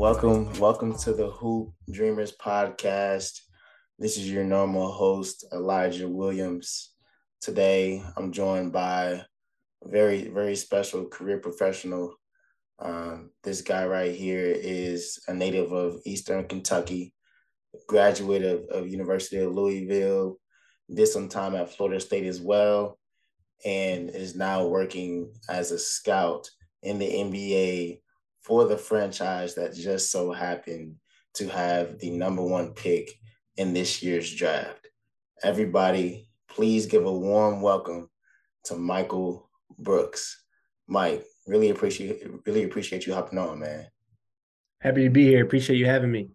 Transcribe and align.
welcome, 0.00 0.50
welcome 0.58 0.96
to 0.96 1.12
the 1.12 1.28
Hoop 1.30 1.74
Dreamers 1.92 2.34
podcast. 2.34 3.38
This 3.98 4.16
is 4.16 4.30
your 4.30 4.44
normal 4.44 4.90
host, 4.90 5.44
Elijah 5.52 6.08
Williams. 6.08 6.94
Today, 7.42 8.02
I'm 8.16 8.32
joined 8.32 8.72
by 8.72 9.22
a 9.84 9.88
very, 9.88 10.28
very 10.28 10.56
special 10.56 11.04
career 11.04 11.36
professional. 11.36 12.14
Um, 12.78 13.32
this 13.44 13.60
guy 13.60 13.84
right 13.84 14.14
here 14.14 14.46
is 14.46 15.18
a 15.28 15.34
native 15.34 15.70
of 15.72 16.00
Eastern 16.06 16.48
Kentucky, 16.48 17.12
graduate 17.86 18.42
of, 18.42 18.64
of 18.70 18.88
University 18.88 19.36
of 19.36 19.52
Louisville, 19.52 20.38
did 20.90 21.08
some 21.08 21.28
time 21.28 21.54
at 21.54 21.76
Florida 21.76 22.00
State 22.00 22.24
as 22.24 22.40
well, 22.40 22.98
and 23.66 24.08
is 24.08 24.34
now 24.34 24.66
working 24.66 25.34
as 25.50 25.72
a 25.72 25.78
scout 25.78 26.48
in 26.82 26.98
the 26.98 27.06
NBA 27.06 28.00
for 28.50 28.64
the 28.64 28.76
franchise 28.76 29.54
that 29.54 29.72
just 29.72 30.10
so 30.10 30.32
happened 30.32 30.96
to 31.32 31.46
have 31.46 32.00
the 32.00 32.10
number 32.10 32.42
one 32.42 32.72
pick 32.74 33.08
in 33.56 33.72
this 33.72 34.02
year's 34.02 34.34
draft. 34.34 34.88
Everybody, 35.44 36.28
please 36.48 36.86
give 36.86 37.06
a 37.06 37.12
warm 37.12 37.62
welcome 37.62 38.10
to 38.64 38.74
Michael 38.74 39.48
Brooks. 39.78 40.42
Mike, 40.88 41.24
really 41.46 41.70
appreciate 41.70 42.28
really 42.44 42.64
appreciate 42.64 43.06
you 43.06 43.14
hopping 43.14 43.38
on, 43.38 43.60
man. 43.60 43.86
Happy 44.80 45.04
to 45.04 45.10
be 45.10 45.26
here. 45.26 45.44
Appreciate 45.44 45.76
you 45.76 45.86
having 45.86 46.10
me. 46.10 46.30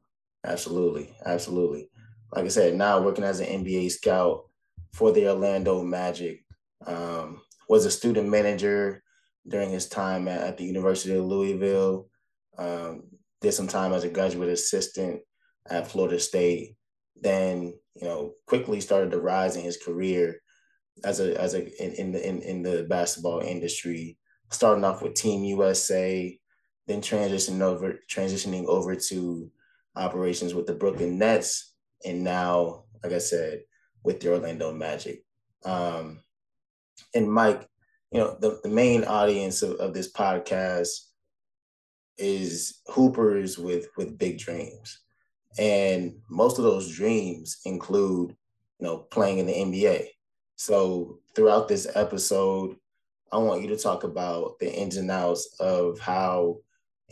Absolutely, 0.45 1.13
absolutely. 1.25 1.89
Like 2.31 2.45
I 2.45 2.47
said, 2.47 2.75
now 2.75 3.01
working 3.01 3.25
as 3.25 3.41
an 3.41 3.65
NBA 3.65 3.91
scout 3.91 4.45
for 4.93 5.11
the 5.11 5.27
Orlando 5.27 5.83
Magic. 5.83 6.45
Um, 6.87 7.41
was 7.67 7.83
a 7.85 7.91
student 7.91 8.29
manager 8.29 9.03
during 9.47 9.69
his 9.69 9.87
time 9.87 10.27
at, 10.27 10.41
at 10.41 10.57
the 10.57 10.65
University 10.65 11.15
of 11.15 11.25
Louisville. 11.25 12.07
Um, 12.57 13.03
did 13.41 13.53
some 13.53 13.67
time 13.67 13.93
as 13.93 14.03
a 14.03 14.09
graduate 14.09 14.49
assistant 14.49 15.21
at 15.69 15.87
Florida 15.87 16.19
State. 16.19 16.75
Then, 17.21 17.73
you 17.95 18.07
know, 18.07 18.33
quickly 18.47 18.81
started 18.81 19.11
to 19.11 19.19
rise 19.19 19.55
in 19.55 19.63
his 19.63 19.77
career 19.77 20.41
as 21.03 21.19
a 21.19 21.39
as 21.39 21.53
a 21.53 21.83
in, 21.83 21.93
in 21.93 22.11
the 22.11 22.27
in, 22.27 22.41
in 22.41 22.61
the 22.63 22.85
basketball 22.89 23.39
industry. 23.39 24.17
Starting 24.51 24.83
off 24.83 25.01
with 25.01 25.15
Team 25.15 25.43
USA, 25.43 26.39
then 26.87 27.01
transitioning 27.01 27.61
over 27.61 27.99
transitioning 28.09 28.65
over 28.65 28.95
to 28.95 29.51
operations 29.95 30.53
with 30.53 30.67
the 30.67 30.73
Brooklyn 30.73 31.17
Nets, 31.17 31.73
and 32.05 32.23
now, 32.23 32.83
like 33.03 33.13
I 33.13 33.19
said, 33.19 33.61
with 34.03 34.19
the 34.19 34.33
Orlando 34.33 34.71
Magic. 34.71 35.23
Um, 35.63 36.19
and 37.13 37.31
Mike, 37.31 37.67
you 38.15 38.21
know, 38.21 38.37
the, 38.39 38.61
the 38.63 38.69
main 38.69 39.03
audience 39.03 39.61
of, 39.61 39.71
of 39.71 39.93
this 39.93 40.09
podcast 40.09 40.87
is 42.17 42.79
hoopers 42.87 43.57
with 43.57 43.89
with 43.97 44.17
big 44.17 44.37
dreams. 44.39 44.99
And 45.59 46.15
most 46.29 46.57
of 46.57 46.63
those 46.63 46.95
dreams 46.95 47.57
include, 47.65 48.29
you 48.79 48.87
know, 48.87 48.99
playing 48.99 49.39
in 49.39 49.47
the 49.47 49.53
NBA. 49.53 50.07
So 50.55 51.19
throughout 51.35 51.67
this 51.67 51.87
episode, 51.93 52.77
I 53.33 53.37
want 53.37 53.61
you 53.61 53.67
to 53.67 53.77
talk 53.77 54.05
about 54.05 54.59
the 54.59 54.73
ins 54.73 54.95
and 54.95 55.11
outs 55.11 55.53
of 55.59 55.99
how 55.99 56.59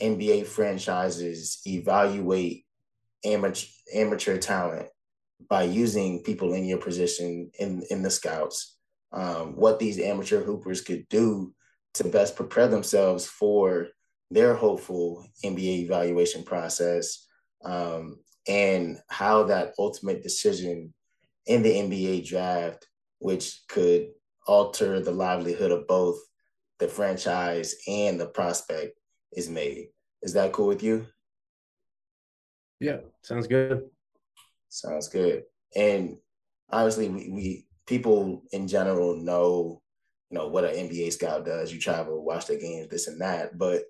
NBA 0.02 0.48
franchises 0.48 1.60
evaluate 1.68 2.64
amateur 3.26 3.68
amateur 3.94 4.38
talent 4.38 4.88
by 5.50 5.64
using 5.64 6.24
people 6.24 6.54
in 6.54 6.64
your 6.64 6.78
position 6.78 7.52
in 7.60 7.84
in 7.90 8.04
the 8.04 8.10
scouts 8.10 8.78
um, 9.14 9.56
what 9.56 9.80
these 9.80 10.00
amateur 10.00 10.44
hoopers 10.44 10.82
could 10.82 11.08
do 11.10 11.54
to 11.96 12.04
best 12.04 12.36
prepare 12.36 12.68
themselves 12.68 13.26
for 13.26 13.88
their 14.32 14.56
hopeful 14.56 15.26
NBA 15.46 15.84
evaluation 15.84 16.44
process, 16.44 17.28
um, 17.64 18.20
and 18.48 18.98
how 19.10 19.44
that 19.44 19.74
ultimate 19.78 20.24
decision 20.24 20.94
in 21.46 21.62
the 21.62 21.70
NBA 21.70 22.28
draft, 22.28 22.88
which 23.20 23.62
could 23.70 24.08
alter 24.48 25.00
the 25.00 25.12
livelihood 25.12 25.72
of 25.72 25.88
both 25.88 26.18
the 26.80 26.88
franchise 26.88 27.76
and 27.88 28.20
the 28.20 28.28
prospect, 28.28 28.98
is 29.32 29.50
made. 29.50 29.90
Is 30.22 30.34
that 30.34 30.52
cool 30.52 30.68
with 30.68 30.84
you? 30.84 31.06
Yeah, 32.80 32.98
sounds 33.22 33.48
good. 33.48 33.84
Sounds 34.70 35.08
good. 35.10 35.44
And 35.76 36.18
obviously, 36.72 37.10
we, 37.10 37.30
we 37.30 37.66
people 37.88 38.44
in 38.52 38.68
general 38.68 39.16
know, 39.16 39.82
you 40.30 40.38
know, 40.38 40.48
what 40.48 40.64
an 40.64 40.76
NBA 40.76 41.14
scout 41.14 41.46
does. 41.46 41.74
You 41.74 41.80
travel, 41.80 42.24
watch 42.24 42.48
the 42.48 42.58
games, 42.58 42.90
this 42.90 43.08
and 43.08 43.22
that. 43.22 43.58
But 43.58 43.84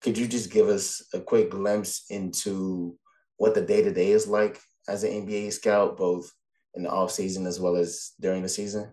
could 0.00 0.18
you 0.18 0.26
just 0.26 0.50
give 0.50 0.68
us 0.68 1.02
a 1.14 1.20
quick 1.20 1.50
glimpse 1.50 2.06
into 2.10 2.98
what 3.36 3.54
the 3.54 3.62
day 3.62 3.82
to 3.82 3.92
day 3.92 4.10
is 4.10 4.26
like 4.26 4.60
as 4.88 5.04
an 5.04 5.26
NBA 5.26 5.52
scout, 5.52 5.96
both 5.96 6.32
in 6.74 6.82
the 6.82 6.90
off 6.90 7.10
season 7.10 7.46
as 7.46 7.60
well 7.60 7.76
as 7.76 8.12
during 8.20 8.42
the 8.42 8.48
season? 8.48 8.92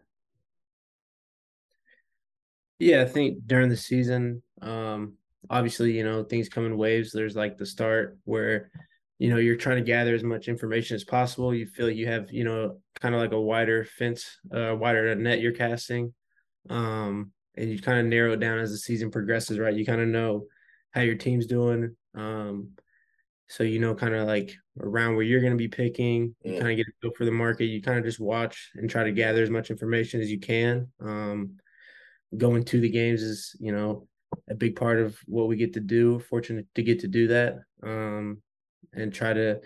Yeah, 2.79 3.01
I 3.01 3.05
think 3.05 3.47
during 3.47 3.69
the 3.69 3.77
season, 3.77 4.41
um, 4.61 5.13
obviously, 5.49 5.95
you 5.95 6.03
know, 6.03 6.23
things 6.23 6.49
come 6.49 6.65
in 6.65 6.77
waves. 6.77 7.11
There's 7.11 7.35
like 7.35 7.57
the 7.57 7.65
start 7.65 8.17
where 8.25 8.71
you 9.23 9.29
know 9.29 9.37
you're 9.37 9.55
trying 9.55 9.77
to 9.77 9.83
gather 9.83 10.13
as 10.13 10.21
much 10.21 10.49
information 10.49 10.95
as 10.95 11.05
possible. 11.05 11.55
You 11.55 11.65
feel 11.65 11.89
you 11.89 12.07
have 12.07 12.29
you 12.29 12.43
know 12.43 12.81
kind 12.99 13.15
of 13.15 13.21
like 13.21 13.31
a 13.31 13.39
wider 13.39 13.85
fence 13.85 14.37
uh 14.53 14.75
wider 14.77 15.15
net 15.15 15.39
you're 15.39 15.53
casting 15.53 16.13
um 16.69 17.31
and 17.55 17.69
you 17.69 17.81
kind 17.81 17.99
of 17.99 18.05
narrow 18.07 18.33
it 18.33 18.41
down 18.41 18.59
as 18.59 18.71
the 18.71 18.77
season 18.77 19.11
progresses 19.11 19.59
right? 19.59 19.73
You 19.73 19.85
kind 19.85 20.01
of 20.01 20.09
know 20.09 20.47
how 20.91 21.01
your 21.01 21.15
team's 21.15 21.45
doing 21.45 21.95
um 22.15 22.71
so 23.47 23.63
you 23.63 23.79
know 23.79 23.95
kind 23.95 24.13
of 24.13 24.27
like 24.27 24.53
around 24.81 25.15
where 25.15 25.23
you're 25.23 25.39
going 25.39 25.53
to 25.53 25.57
be 25.57 25.69
picking 25.69 26.35
you 26.43 26.55
yeah. 26.55 26.59
kind 26.59 26.71
of 26.71 26.75
get 26.75 26.87
a 26.87 26.91
feel 27.01 27.11
for 27.17 27.23
the 27.23 27.31
market. 27.31 27.67
You 27.67 27.81
kind 27.81 27.97
of 27.97 28.03
just 28.03 28.19
watch 28.19 28.71
and 28.75 28.89
try 28.89 29.05
to 29.05 29.13
gather 29.13 29.41
as 29.41 29.49
much 29.49 29.71
information 29.71 30.19
as 30.19 30.29
you 30.29 30.39
can 30.41 30.91
um 31.01 31.55
going 32.35 32.65
to 32.65 32.81
the 32.81 32.89
games 32.89 33.21
is 33.21 33.55
you 33.61 33.71
know 33.71 34.05
a 34.49 34.53
big 34.53 34.75
part 34.75 34.99
of 34.99 35.17
what 35.27 35.47
we 35.47 35.55
get 35.55 35.75
to 35.75 35.79
do 35.79 36.19
fortunate 36.19 36.67
to 36.75 36.83
get 36.83 36.99
to 36.99 37.07
do 37.07 37.27
that 37.27 37.59
um 37.83 38.41
and 38.93 39.13
try 39.13 39.33
to 39.33 39.59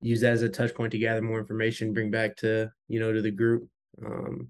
use 0.00 0.20
that 0.20 0.32
as 0.32 0.42
a 0.42 0.48
touch 0.48 0.74
point 0.74 0.92
to 0.92 0.98
gather 0.98 1.22
more 1.22 1.40
information, 1.40 1.92
bring 1.92 2.10
back 2.10 2.36
to, 2.36 2.70
you 2.86 3.00
know, 3.00 3.12
to 3.12 3.20
the 3.20 3.30
group. 3.30 3.68
Um, 4.04 4.48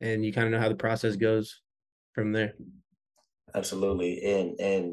and 0.00 0.24
you 0.24 0.32
kind 0.32 0.46
of 0.46 0.52
know 0.52 0.60
how 0.60 0.68
the 0.68 0.74
process 0.74 1.16
goes 1.16 1.60
from 2.12 2.32
there. 2.32 2.54
Absolutely. 3.54 4.24
And, 4.24 4.60
and, 4.60 4.84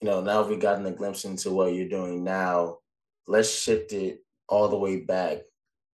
you 0.00 0.08
know, 0.08 0.20
now 0.20 0.46
we've 0.46 0.60
gotten 0.60 0.86
a 0.86 0.92
glimpse 0.92 1.24
into 1.24 1.50
what 1.50 1.74
you're 1.74 1.88
doing 1.88 2.22
now. 2.22 2.78
Let's 3.26 3.50
shift 3.50 3.92
it 3.92 4.18
all 4.48 4.68
the 4.68 4.78
way 4.78 5.00
back 5.00 5.38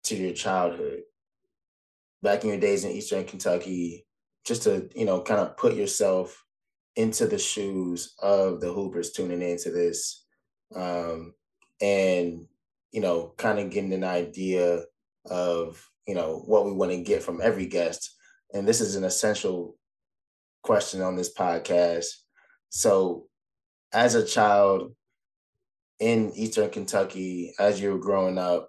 to 0.04 0.16
your 0.16 0.32
childhood. 0.32 1.00
Back 2.22 2.44
in 2.44 2.50
your 2.50 2.60
days 2.60 2.84
in 2.84 2.92
Eastern 2.92 3.24
Kentucky, 3.24 4.06
just 4.46 4.62
to, 4.62 4.88
you 4.94 5.04
know, 5.04 5.20
kind 5.20 5.40
of 5.40 5.56
put 5.56 5.74
yourself 5.74 6.44
into 6.96 7.26
the 7.26 7.38
shoes 7.38 8.14
of 8.22 8.60
the 8.60 8.72
Hoopers 8.72 9.10
tuning 9.12 9.42
into 9.42 9.70
this 9.70 10.23
um, 10.74 11.34
and 11.80 12.46
you 12.92 13.00
know, 13.00 13.34
kind 13.36 13.58
of 13.58 13.70
getting 13.70 13.92
an 13.92 14.04
idea 14.04 14.84
of 15.26 15.90
you 16.06 16.14
know 16.14 16.42
what 16.46 16.64
we 16.64 16.72
want 16.72 16.92
to 16.92 17.02
get 17.02 17.22
from 17.22 17.40
every 17.42 17.66
guest. 17.66 18.14
And 18.52 18.68
this 18.68 18.80
is 18.80 18.94
an 18.94 19.04
essential 19.04 19.76
question 20.62 21.02
on 21.02 21.16
this 21.16 21.34
podcast. 21.34 22.06
So, 22.68 23.26
as 23.92 24.14
a 24.14 24.24
child 24.24 24.94
in 25.98 26.32
Eastern 26.34 26.70
Kentucky, 26.70 27.52
as 27.58 27.80
you 27.80 27.92
were 27.92 27.98
growing 27.98 28.38
up, 28.38 28.68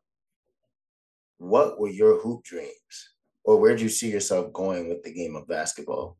what 1.38 1.80
were 1.80 1.90
your 1.90 2.20
hoop 2.22 2.44
dreams? 2.44 3.10
Or 3.44 3.60
where 3.60 3.72
did 3.72 3.82
you 3.82 3.90
see 3.90 4.12
yourself 4.12 4.52
going 4.54 4.90
with 4.90 5.04
the 5.04 5.14
game 5.14 5.36
of 5.36 5.48
basketball? 5.48 6.18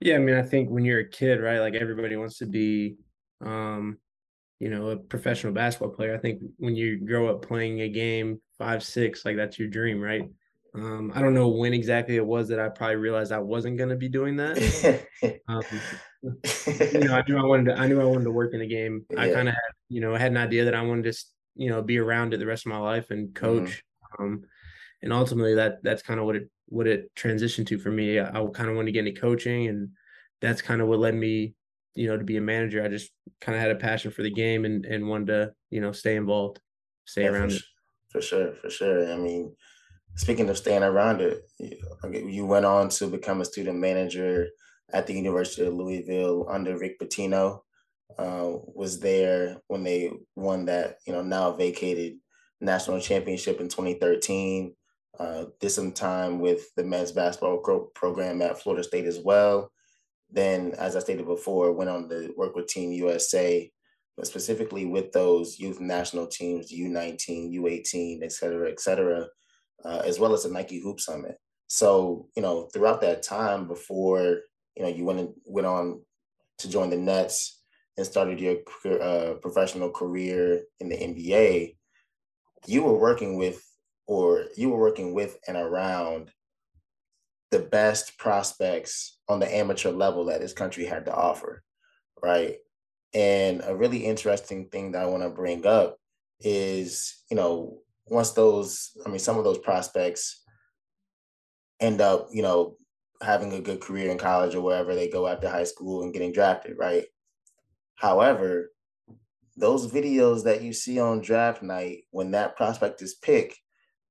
Yeah, 0.00 0.14
I 0.14 0.18
mean, 0.18 0.36
I 0.36 0.42
think 0.42 0.70
when 0.70 0.84
you're 0.84 1.00
a 1.00 1.08
kid, 1.08 1.40
right, 1.40 1.58
like 1.58 1.74
everybody 1.74 2.16
wants 2.16 2.38
to 2.38 2.46
be 2.46 2.96
um, 3.44 3.98
you 4.60 4.68
know, 4.68 4.90
a 4.90 4.96
professional 4.96 5.52
basketball 5.52 5.90
player. 5.90 6.14
I 6.14 6.18
think 6.18 6.42
when 6.58 6.76
you 6.76 6.98
grow 7.00 7.28
up 7.28 7.42
playing 7.42 7.80
a 7.80 7.88
game 7.88 8.40
five, 8.58 8.84
six, 8.84 9.24
like 9.24 9.36
that's 9.36 9.58
your 9.58 9.68
dream, 9.68 10.00
right? 10.00 10.28
Um, 10.74 11.10
I 11.14 11.20
don't 11.20 11.34
know 11.34 11.48
when 11.48 11.72
exactly 11.72 12.16
it 12.16 12.24
was 12.24 12.48
that 12.48 12.60
I 12.60 12.68
probably 12.68 12.96
realized 12.96 13.32
I 13.32 13.38
wasn't 13.38 13.78
going 13.78 13.88
to 13.88 13.96
be 13.96 14.08
doing 14.08 14.36
that. 14.36 14.56
um, 15.48 15.62
you 16.22 17.00
know, 17.00 17.16
I 17.16 17.24
knew 17.26 17.38
I 17.38 17.42
wanted 17.42 17.64
to. 17.72 17.80
I 17.80 17.88
knew 17.88 18.00
I 18.00 18.04
wanted 18.04 18.24
to 18.24 18.30
work 18.30 18.52
in 18.52 18.60
the 18.60 18.68
game. 18.68 19.04
Yeah. 19.10 19.22
I 19.22 19.32
kind 19.32 19.48
of 19.48 19.54
had, 19.54 19.72
you 19.88 20.00
know, 20.00 20.14
had 20.14 20.30
an 20.30 20.36
idea 20.36 20.66
that 20.66 20.74
I 20.74 20.82
wanted 20.82 21.12
to, 21.12 21.18
you 21.56 21.70
know, 21.70 21.82
be 21.82 21.98
around 21.98 22.34
it 22.34 22.36
the 22.36 22.46
rest 22.46 22.66
of 22.66 22.70
my 22.70 22.78
life 22.78 23.10
and 23.10 23.28
mm-hmm. 23.28 23.44
coach. 23.44 23.82
Mm-hmm. 24.20 24.22
Um, 24.22 24.42
and 25.02 25.12
ultimately, 25.12 25.54
that 25.54 25.82
that's 25.82 26.02
kind 26.02 26.20
of 26.20 26.26
what 26.26 26.36
it 26.36 26.50
what 26.66 26.86
it 26.86 27.10
transitioned 27.16 27.66
to 27.68 27.78
for 27.78 27.90
me. 27.90 28.18
I, 28.18 28.28
I 28.28 28.46
kind 28.52 28.68
of 28.68 28.76
wanted 28.76 28.86
to 28.86 28.92
get 28.92 29.06
into 29.06 29.20
coaching, 29.20 29.66
and 29.68 29.88
that's 30.42 30.62
kind 30.62 30.82
of 30.82 30.86
what 30.86 30.98
led 30.98 31.14
me 31.14 31.54
you 31.94 32.08
know, 32.08 32.16
to 32.16 32.24
be 32.24 32.36
a 32.36 32.40
manager, 32.40 32.82
I 32.82 32.88
just 32.88 33.10
kind 33.40 33.56
of 33.56 33.62
had 33.62 33.70
a 33.70 33.76
passion 33.76 34.10
for 34.10 34.22
the 34.22 34.30
game 34.30 34.64
and, 34.64 34.84
and 34.86 35.08
wanted 35.08 35.26
to, 35.28 35.52
you 35.70 35.80
know, 35.80 35.92
stay 35.92 36.16
involved, 36.16 36.60
stay 37.04 37.22
yeah, 37.22 37.28
around 37.28 37.50
for, 37.50 37.56
it. 37.56 37.62
For 38.10 38.22
sure, 38.22 38.54
for 38.54 38.70
sure. 38.70 39.12
I 39.12 39.16
mean, 39.16 39.54
speaking 40.16 40.48
of 40.48 40.58
staying 40.58 40.82
around 40.82 41.20
it, 41.20 41.42
you 41.58 42.46
went 42.46 42.64
on 42.66 42.88
to 42.90 43.06
become 43.06 43.40
a 43.40 43.44
student 43.44 43.78
manager 43.78 44.48
at 44.92 45.06
the 45.06 45.14
University 45.14 45.66
of 45.66 45.74
Louisville 45.74 46.46
under 46.48 46.78
Rick 46.78 46.98
Pitino. 47.00 47.60
uh, 48.18 48.50
was 48.74 49.00
there 49.00 49.58
when 49.68 49.84
they 49.84 50.12
won 50.36 50.64
that, 50.66 50.96
you 51.06 51.12
know, 51.12 51.22
now 51.22 51.52
vacated 51.52 52.14
national 52.60 53.00
championship 53.00 53.60
in 53.60 53.68
2013. 53.68 54.74
Uh, 55.18 55.44
did 55.60 55.70
some 55.70 55.92
time 55.92 56.38
with 56.38 56.74
the 56.76 56.84
men's 56.84 57.12
basketball 57.12 57.58
program 57.94 58.42
at 58.42 58.60
Florida 58.60 58.82
State 58.82 59.04
as 59.04 59.18
well. 59.18 59.70
Then, 60.32 60.74
as 60.78 60.96
I 60.96 61.00
stated 61.00 61.26
before, 61.26 61.72
went 61.72 61.90
on 61.90 62.08
to 62.08 62.32
work 62.36 62.54
with 62.54 62.68
Team 62.68 62.92
USA, 62.92 63.70
but 64.16 64.26
specifically 64.26 64.86
with 64.86 65.12
those 65.12 65.58
youth 65.58 65.80
national 65.80 66.26
teams, 66.26 66.72
U19, 66.72 67.52
U18, 67.54 68.22
et 68.22 68.32
cetera, 68.32 68.70
et 68.70 68.80
cetera, 68.80 69.26
uh, 69.84 70.02
as 70.04 70.18
well 70.18 70.34
as 70.34 70.44
the 70.44 70.50
Nike 70.50 70.80
Hoop 70.80 71.00
Summit. 71.00 71.36
So, 71.66 72.28
you 72.36 72.42
know, 72.42 72.68
throughout 72.72 73.00
that 73.00 73.22
time 73.22 73.66
before, 73.66 74.40
you 74.76 74.82
know, 74.82 74.88
you 74.88 75.04
went, 75.04 75.20
and, 75.20 75.34
went 75.46 75.66
on 75.66 76.02
to 76.58 76.68
join 76.68 76.90
the 76.90 76.96
Nets 76.96 77.62
and 77.96 78.06
started 78.06 78.40
your 78.40 78.56
uh, 79.00 79.34
professional 79.34 79.90
career 79.90 80.62
in 80.80 80.88
the 80.88 80.96
NBA, 80.96 81.76
you 82.66 82.82
were 82.82 82.98
working 82.98 83.36
with, 83.36 83.62
or 84.06 84.46
you 84.56 84.70
were 84.70 84.78
working 84.78 85.14
with 85.14 85.38
and 85.48 85.56
around 85.56 86.30
the 87.50 87.58
best 87.58 88.18
prospects 88.18 89.18
on 89.28 89.40
the 89.40 89.54
amateur 89.54 89.90
level 89.90 90.26
that 90.26 90.40
this 90.40 90.52
country 90.52 90.84
had 90.84 91.06
to 91.06 91.14
offer, 91.14 91.62
right? 92.22 92.56
And 93.12 93.62
a 93.64 93.74
really 93.74 94.04
interesting 94.04 94.68
thing 94.68 94.92
that 94.92 95.02
I 95.02 95.06
want 95.06 95.22
to 95.24 95.30
bring 95.30 95.66
up 95.66 95.96
is, 96.40 97.22
you 97.30 97.36
know, 97.36 97.78
once 98.06 98.30
those, 98.32 98.96
I 99.04 99.08
mean, 99.08 99.18
some 99.18 99.36
of 99.38 99.44
those 99.44 99.58
prospects 99.58 100.42
end 101.80 102.00
up, 102.00 102.28
you 102.32 102.42
know, 102.42 102.76
having 103.22 103.52
a 103.52 103.60
good 103.60 103.80
career 103.80 104.10
in 104.10 104.18
college 104.18 104.54
or 104.54 104.60
wherever 104.62 104.94
they 104.94 105.08
go 105.08 105.26
after 105.26 105.48
high 105.48 105.64
school 105.64 106.02
and 106.02 106.12
getting 106.12 106.32
drafted, 106.32 106.76
right? 106.78 107.06
However, 107.96 108.72
those 109.56 109.90
videos 109.90 110.44
that 110.44 110.62
you 110.62 110.72
see 110.72 110.98
on 110.98 111.20
draft 111.20 111.62
night 111.62 112.04
when 112.10 112.30
that 112.30 112.56
prospect 112.56 113.02
is 113.02 113.14
picked 113.14 113.58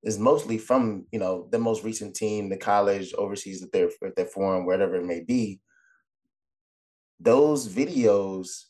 is 0.03 0.17
mostly 0.17 0.57
from 0.57 1.05
you 1.11 1.19
know 1.19 1.47
the 1.51 1.59
most 1.59 1.83
recent 1.83 2.15
team, 2.15 2.49
the 2.49 2.57
college, 2.57 3.13
overseas 3.13 3.61
that 3.61 3.71
they're 3.71 3.89
if 4.01 4.15
they're 4.15 4.95
it 4.95 5.05
may 5.05 5.21
be. 5.21 5.59
Those 7.19 7.67
videos 7.67 8.65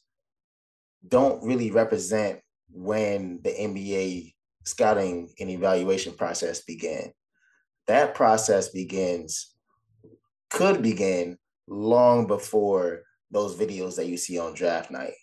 don't 1.08 1.44
really 1.44 1.72
represent 1.72 2.40
when 2.72 3.40
the 3.44 3.52
NBA 3.52 4.34
scouting 4.66 5.32
and 5.40 5.50
evaluation 5.50 6.14
process 6.14 6.62
began. 6.62 7.12
That 7.88 8.16
process 8.16 8.70
begins, 8.70 9.56
could 10.50 10.82
begin 10.82 11.38
long 11.68 12.28
before 12.28 13.04
those 13.32 13.56
videos 13.56 13.96
that 13.96 14.08
you 14.08 14.18
see 14.18 14.40
on 14.40 14.54
draft 14.54 14.92
night, 14.92 15.14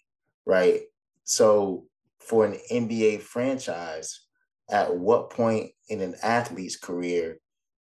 right? 0.45 0.83
So 1.25 1.87
for 2.21 2.45
an 2.45 2.59
NBA 2.71 3.21
franchise, 3.21 4.21
at 4.71 4.97
what 4.97 5.31
point 5.31 5.71
in 5.89 6.01
an 6.01 6.15
athlete's 6.23 6.77
career, 6.77 7.39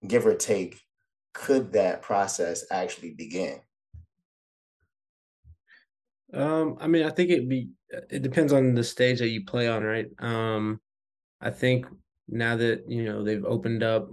give 0.06 0.26
or 0.26 0.34
take, 0.34 0.80
could 1.32 1.72
that 1.72 2.02
process 2.02 2.64
actually 2.70 3.14
begin? 3.14 3.60
Um, 6.32 6.76
I 6.80 6.86
mean, 6.86 7.04
I 7.04 7.10
think 7.10 7.30
it 7.30 7.48
be 7.48 7.70
it 8.08 8.22
depends 8.22 8.52
on 8.52 8.74
the 8.74 8.84
stage 8.84 9.18
that 9.18 9.28
you 9.28 9.44
play 9.44 9.68
on, 9.68 9.82
right? 9.82 10.06
Um, 10.20 10.80
I 11.40 11.50
think 11.50 11.86
now 12.28 12.56
that 12.56 12.84
you 12.88 13.04
know 13.04 13.24
they've 13.24 13.44
opened 13.44 13.82
up 13.82 14.10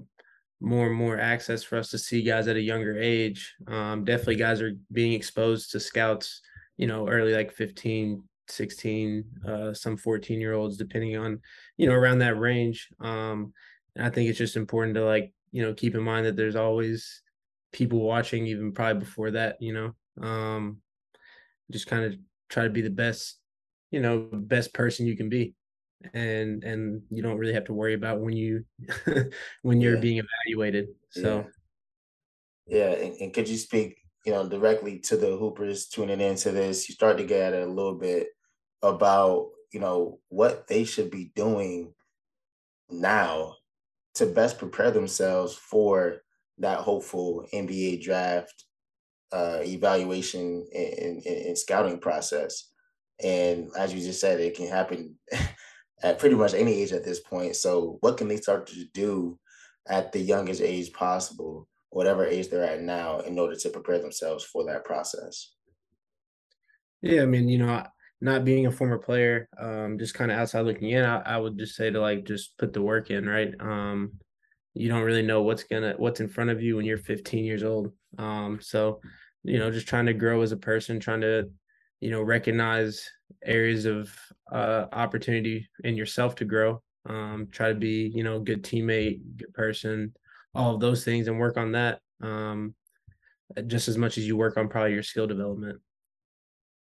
more 0.60 0.88
and 0.88 0.96
more 0.96 1.20
access 1.20 1.64
for 1.64 1.78
us 1.78 1.92
to 1.92 1.98
see 1.98 2.24
guys 2.24 2.48
at 2.48 2.56
a 2.56 2.62
younger 2.62 2.98
age, 2.98 3.56
um, 3.68 4.04
definitely 4.04 4.38
guys 4.38 4.62
are 4.62 4.74
being 4.92 5.14
exposed 5.14 5.72
to 5.72 5.80
scouts, 5.80 6.42
you 6.78 6.88
know, 6.88 7.08
early 7.08 7.34
like 7.34 7.52
15, 7.52 8.24
16, 8.48 9.24
uh, 9.48 9.74
some 9.74 9.98
14 9.98 10.42
year 10.42 10.54
olds, 10.54 10.78
depending 10.78 11.16
on, 11.16 11.40
you 11.78 11.88
know, 11.88 11.94
around 11.94 12.20
that 12.20 12.40
range. 12.40 12.88
Um, 13.00 13.54
and 13.98 14.06
I 14.06 14.10
think 14.10 14.30
it's 14.30 14.38
just 14.38 14.56
important 14.56 14.96
to 14.96 15.04
like, 15.04 15.34
you 15.52 15.64
know, 15.64 15.74
keep 15.74 15.96
in 15.96 16.04
mind 16.04 16.26
that 16.26 16.36
there's 16.36 16.56
always 16.56 17.22
people 17.72 18.00
watching 18.00 18.48
even 18.48 18.72
probably 18.72 19.00
before 19.00 19.32
that, 19.32 19.58
you 19.60 19.74
know, 19.74 20.26
um, 20.26 20.78
just 21.72 21.88
kind 21.88 22.06
of 22.06 22.16
try 22.50 22.64
to 22.64 22.70
be 22.70 22.82
the 22.82 22.90
best, 22.90 23.40
you 23.92 24.00
know, 24.00 24.30
best 24.32 24.74
person 24.74 25.08
you 25.08 25.18
can 25.18 25.30
be. 25.30 25.56
And, 26.14 26.64
and 26.64 27.02
you 27.10 27.24
don't 27.24 27.38
really 27.38 27.54
have 27.54 27.66
to 27.66 27.74
worry 27.74 27.96
about 27.96 28.20
when 28.20 28.38
you, 28.38 28.66
when 29.64 29.82
you're 29.82 29.96
yeah. 29.96 30.02
being 30.02 30.24
evaluated. 30.24 30.90
So, 31.10 31.48
yeah. 32.68 32.78
yeah. 32.78 32.92
And, 33.04 33.16
and 33.20 33.34
could 33.34 33.50
you 33.50 33.58
speak 33.58 33.98
you 34.28 34.34
know, 34.34 34.48
directly 34.48 35.00
to 35.00 35.16
the 35.16 35.38
Hoopers 35.38 35.88
tuning 35.88 36.20
into 36.20 36.52
this, 36.52 36.90
you 36.90 36.94
start 36.96 37.18
to 37.18 37.24
get 37.24 37.54
at 37.54 37.64
a 37.64 37.66
little 37.66 37.96
bit 37.96 38.28
about 38.84 39.48
you 39.72 39.80
know 39.80 40.20
what 40.30 40.68
they 40.68 40.84
should 40.84 41.10
be 41.10 41.32
doing 41.36 41.94
now 42.90 43.56
to 44.18 44.26
best 44.26 44.58
prepare 44.58 44.92
themselves 44.92 45.56
for 45.56 46.22
that 46.60 46.80
hopeful 46.80 47.46
NBA 47.54 48.02
draft 48.02 48.66
uh, 49.32 49.60
evaluation 49.64 50.66
and, 50.74 50.94
and, 50.94 51.26
and, 51.26 51.58
scouting 51.58 52.00
process. 52.00 52.72
And 53.24 53.70
as 53.78 53.94
you 53.94 54.02
just 54.02 54.22
said, 54.22 54.40
it 54.40 54.56
can 54.56 54.68
happen 54.68 55.16
at 56.04 56.20
pretty 56.20 56.36
much 56.36 56.54
any 56.54 56.82
age 56.82 56.94
at 56.94 57.04
this 57.04 57.20
point. 57.20 57.56
So, 57.56 57.98
what 58.02 58.18
can 58.18 58.28
they 58.28 58.38
start 58.38 58.68
to 58.68 58.86
do 58.94 59.38
at 59.88 60.12
the 60.12 60.20
youngest 60.20 60.62
age 60.62 60.94
possible, 60.94 61.68
whatever 61.90 62.26
age 62.26 62.50
they're 62.50 62.64
at 62.64 62.82
now, 62.82 63.20
in 63.20 63.38
order 63.38 63.56
to 63.56 63.70
prepare 63.70 64.00
themselves 64.00 64.46
for 64.46 64.66
that 64.66 64.86
process? 64.86 65.54
Yeah, 67.02 67.24
I 67.24 67.26
mean, 67.26 67.50
you 67.50 67.58
know, 67.58 67.84
not 68.22 68.46
being 68.46 68.66
a 68.66 68.72
former 68.72 68.98
player, 68.98 69.48
um, 69.60 69.98
just 70.00 70.14
kind 70.14 70.32
of 70.32 70.38
outside 70.38 70.62
looking 70.62 70.90
in, 70.90 71.06
I, 71.06 71.20
I, 71.20 71.38
would 71.38 71.58
just 71.58 71.76
say 71.76 71.90
to 71.90 72.02
like 72.02 72.26
just 72.26 72.58
put 72.58 72.74
the 72.74 72.82
work 72.82 73.12
in, 73.12 73.28
right? 73.28 73.54
Um, 73.60 74.14
you 74.74 74.90
don't 74.90 75.04
really 75.04 75.22
know 75.22 75.44
what's 75.44 75.64
gonna 75.64 75.94
what's 75.98 76.20
in 76.20 76.28
front 76.28 76.50
of 76.50 76.62
you 76.62 76.76
when 76.76 76.86
you're 76.86 76.98
15 76.98 77.46
years 77.46 77.64
old. 77.64 77.92
Um, 78.18 78.60
so 78.62 79.02
you 79.44 79.60
know, 79.60 79.72
just 79.72 79.88
trying 79.88 80.08
to 80.08 80.14
grow 80.14 80.42
as 80.42 80.52
a 80.52 80.58
person, 80.58 81.00
trying 81.00 81.22
to 81.22 81.50
you 82.00 82.12
know 82.12 82.22
recognize 82.22 83.10
areas 83.44 83.86
of 83.86 84.14
uh, 84.52 84.86
opportunity 84.92 85.68
in 85.84 85.96
yourself 85.96 86.36
to 86.36 86.46
grow. 86.46 86.82
Um, 87.06 87.48
try 87.52 87.70
to 87.70 87.76
be 87.76 88.12
you 88.14 88.24
know 88.24 88.40
good 88.40 88.64
teammate, 88.64 89.22
good 89.38 89.54
person, 89.54 90.14
all 90.54 90.76
of 90.76 90.82
those 90.82 91.04
things, 91.04 91.28
and 91.28 91.40
work 91.40 91.58
on 91.58 91.72
that 91.74 92.00
um, 92.22 92.74
just 93.68 93.88
as 93.88 93.98
much 93.98 94.18
as 94.18 94.28
you 94.28 94.36
work 94.38 94.58
on 94.58 94.68
probably 94.68 94.94
your 94.94 95.04
skill 95.04 95.28
development. 95.28 95.80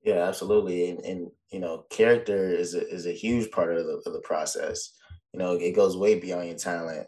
Yeah, 0.02 0.26
absolutely. 0.26 0.90
And, 0.90 1.00
and 1.04 1.30
you 1.50 1.60
know, 1.60 1.84
character 1.90 2.50
is 2.50 2.74
a, 2.74 2.86
is 2.88 3.06
a 3.06 3.12
huge 3.12 3.50
part 3.50 3.76
of 3.76 3.86
the, 3.86 4.02
of 4.04 4.12
the 4.12 4.20
process. 4.20 4.92
You 5.32 5.38
know, 5.38 5.52
it 5.52 5.76
goes 5.76 5.96
way 5.96 6.18
beyond 6.18 6.48
your 6.48 6.56
talent. 6.56 7.06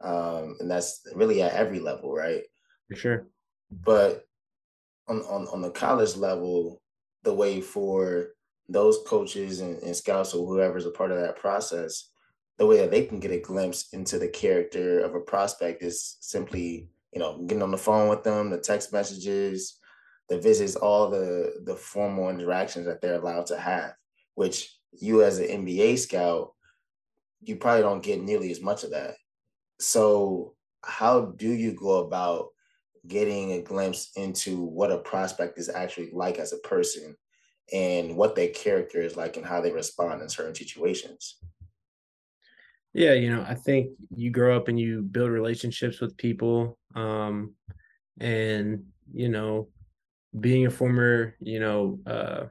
Um, 0.00 0.56
and 0.58 0.70
that's 0.70 1.06
really 1.14 1.42
at 1.42 1.52
every 1.52 1.78
level, 1.78 2.12
right? 2.12 2.42
For 2.88 2.96
sure. 2.96 3.26
But 3.70 4.24
on, 5.08 5.20
on, 5.22 5.46
on 5.48 5.62
the 5.62 5.70
college 5.70 6.16
level, 6.16 6.82
the 7.22 7.32
way 7.32 7.60
for 7.60 8.30
those 8.68 8.98
coaches 9.06 9.60
and, 9.60 9.80
and 9.82 9.94
scouts 9.94 10.34
or 10.34 10.46
whoever's 10.46 10.86
a 10.86 10.90
part 10.90 11.12
of 11.12 11.18
that 11.20 11.36
process, 11.36 12.10
the 12.58 12.66
way 12.66 12.78
that 12.78 12.90
they 12.90 13.04
can 13.04 13.20
get 13.20 13.30
a 13.30 13.38
glimpse 13.38 13.88
into 13.92 14.18
the 14.18 14.28
character 14.28 15.00
of 15.00 15.14
a 15.14 15.20
prospect 15.20 15.82
is 15.82 16.16
simply, 16.20 16.88
you 17.12 17.20
know, 17.20 17.42
getting 17.46 17.62
on 17.62 17.70
the 17.70 17.78
phone 17.78 18.08
with 18.08 18.24
them, 18.24 18.50
the 18.50 18.58
text 18.58 18.92
messages, 18.92 19.78
the 20.32 20.40
visits, 20.40 20.76
all 20.76 21.10
the 21.10 21.60
the 21.64 21.76
formal 21.76 22.30
interactions 22.30 22.86
that 22.86 23.02
they're 23.02 23.20
allowed 23.20 23.46
to 23.46 23.58
have, 23.58 23.92
which 24.34 24.74
you 24.92 25.22
as 25.22 25.38
an 25.38 25.66
NBA 25.66 25.98
scout, 25.98 26.52
you 27.42 27.56
probably 27.56 27.82
don't 27.82 28.02
get 28.02 28.22
nearly 28.22 28.50
as 28.50 28.62
much 28.62 28.82
of 28.82 28.90
that. 28.90 29.14
So 29.78 30.54
how 30.82 31.34
do 31.36 31.48
you 31.48 31.72
go 31.72 32.04
about 32.04 32.48
getting 33.06 33.52
a 33.52 33.60
glimpse 33.60 34.12
into 34.16 34.62
what 34.62 34.90
a 34.90 34.98
prospect 34.98 35.58
is 35.58 35.68
actually 35.68 36.10
like 36.12 36.38
as 36.38 36.54
a 36.54 36.58
person 36.58 37.14
and 37.70 38.16
what 38.16 38.34
their 38.34 38.48
character 38.48 39.02
is 39.02 39.16
like 39.16 39.36
and 39.36 39.44
how 39.44 39.60
they 39.60 39.70
respond 39.70 40.22
in 40.22 40.30
certain 40.30 40.54
situations? 40.54 41.36
Yeah, 42.94 43.12
you 43.12 43.34
know, 43.34 43.44
I 43.46 43.54
think 43.54 43.90
you 44.14 44.30
grow 44.30 44.56
up 44.56 44.68
and 44.68 44.80
you 44.80 45.02
build 45.02 45.30
relationships 45.30 46.00
with 46.00 46.16
people. 46.16 46.78
Um, 46.94 47.54
and, 48.20 48.84
you 49.12 49.28
know, 49.28 49.68
being 50.38 50.66
a 50.66 50.70
former, 50.70 51.34
you 51.40 51.60
know, 51.60 51.98
uh, 52.06 52.44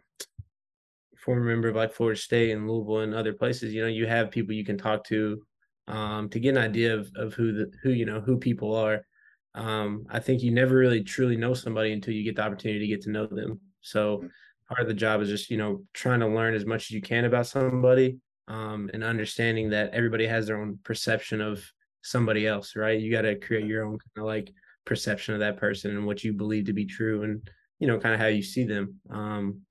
former 1.17 1.43
member 1.43 1.67
of 1.67 1.75
like 1.75 1.93
Florida 1.93 2.19
State 2.19 2.51
and 2.51 2.69
Louisville 2.69 2.99
and 2.99 3.13
other 3.13 3.33
places, 3.33 3.73
you 3.73 3.81
know, 3.81 3.87
you 3.87 4.07
have 4.07 4.31
people 4.31 4.53
you 4.53 4.65
can 4.65 4.77
talk 4.77 5.03
to 5.05 5.41
um, 5.87 6.29
to 6.29 6.39
get 6.39 6.55
an 6.55 6.63
idea 6.63 6.95
of 6.95 7.11
of 7.15 7.33
who 7.33 7.51
the 7.51 7.71
who 7.83 7.91
you 7.91 8.05
know 8.05 8.21
who 8.21 8.37
people 8.37 8.75
are. 8.75 9.05
Um, 9.53 10.05
I 10.09 10.19
think 10.19 10.41
you 10.41 10.51
never 10.51 10.75
really 10.75 11.03
truly 11.03 11.35
know 11.35 11.53
somebody 11.53 11.91
until 11.91 12.13
you 12.13 12.23
get 12.23 12.35
the 12.35 12.43
opportunity 12.43 12.79
to 12.79 12.87
get 12.87 13.01
to 13.03 13.11
know 13.11 13.27
them. 13.27 13.59
So 13.81 14.19
mm. 14.19 14.29
part 14.67 14.81
of 14.81 14.87
the 14.87 14.93
job 14.93 15.21
is 15.21 15.29
just 15.29 15.49
you 15.49 15.57
know 15.57 15.83
trying 15.93 16.21
to 16.21 16.27
learn 16.27 16.53
as 16.53 16.65
much 16.65 16.83
as 16.83 16.91
you 16.91 17.01
can 17.01 17.25
about 17.25 17.47
somebody 17.47 18.17
um, 18.47 18.89
and 18.93 19.03
understanding 19.03 19.69
that 19.71 19.93
everybody 19.93 20.27
has 20.27 20.47
their 20.47 20.61
own 20.61 20.79
perception 20.83 21.41
of 21.41 21.63
somebody 22.03 22.47
else, 22.47 22.75
right? 22.75 22.99
You 22.99 23.11
got 23.11 23.21
to 23.21 23.35
create 23.35 23.65
your 23.65 23.85
own 23.85 23.97
kind 23.97 24.17
of 24.17 24.23
like 24.25 24.51
perception 24.85 25.33
of 25.33 25.39
that 25.41 25.57
person 25.57 25.91
and 25.91 26.05
what 26.05 26.23
you 26.23 26.33
believe 26.33 26.65
to 26.65 26.73
be 26.73 26.85
true 26.85 27.23
and 27.23 27.47
you 27.81 27.87
know, 27.87 27.97
kind 27.97 28.13
of 28.13 28.21
how 28.21 28.27
you 28.27 28.43
see 28.43 28.63
them. 28.63 29.01
Um, 29.09 29.61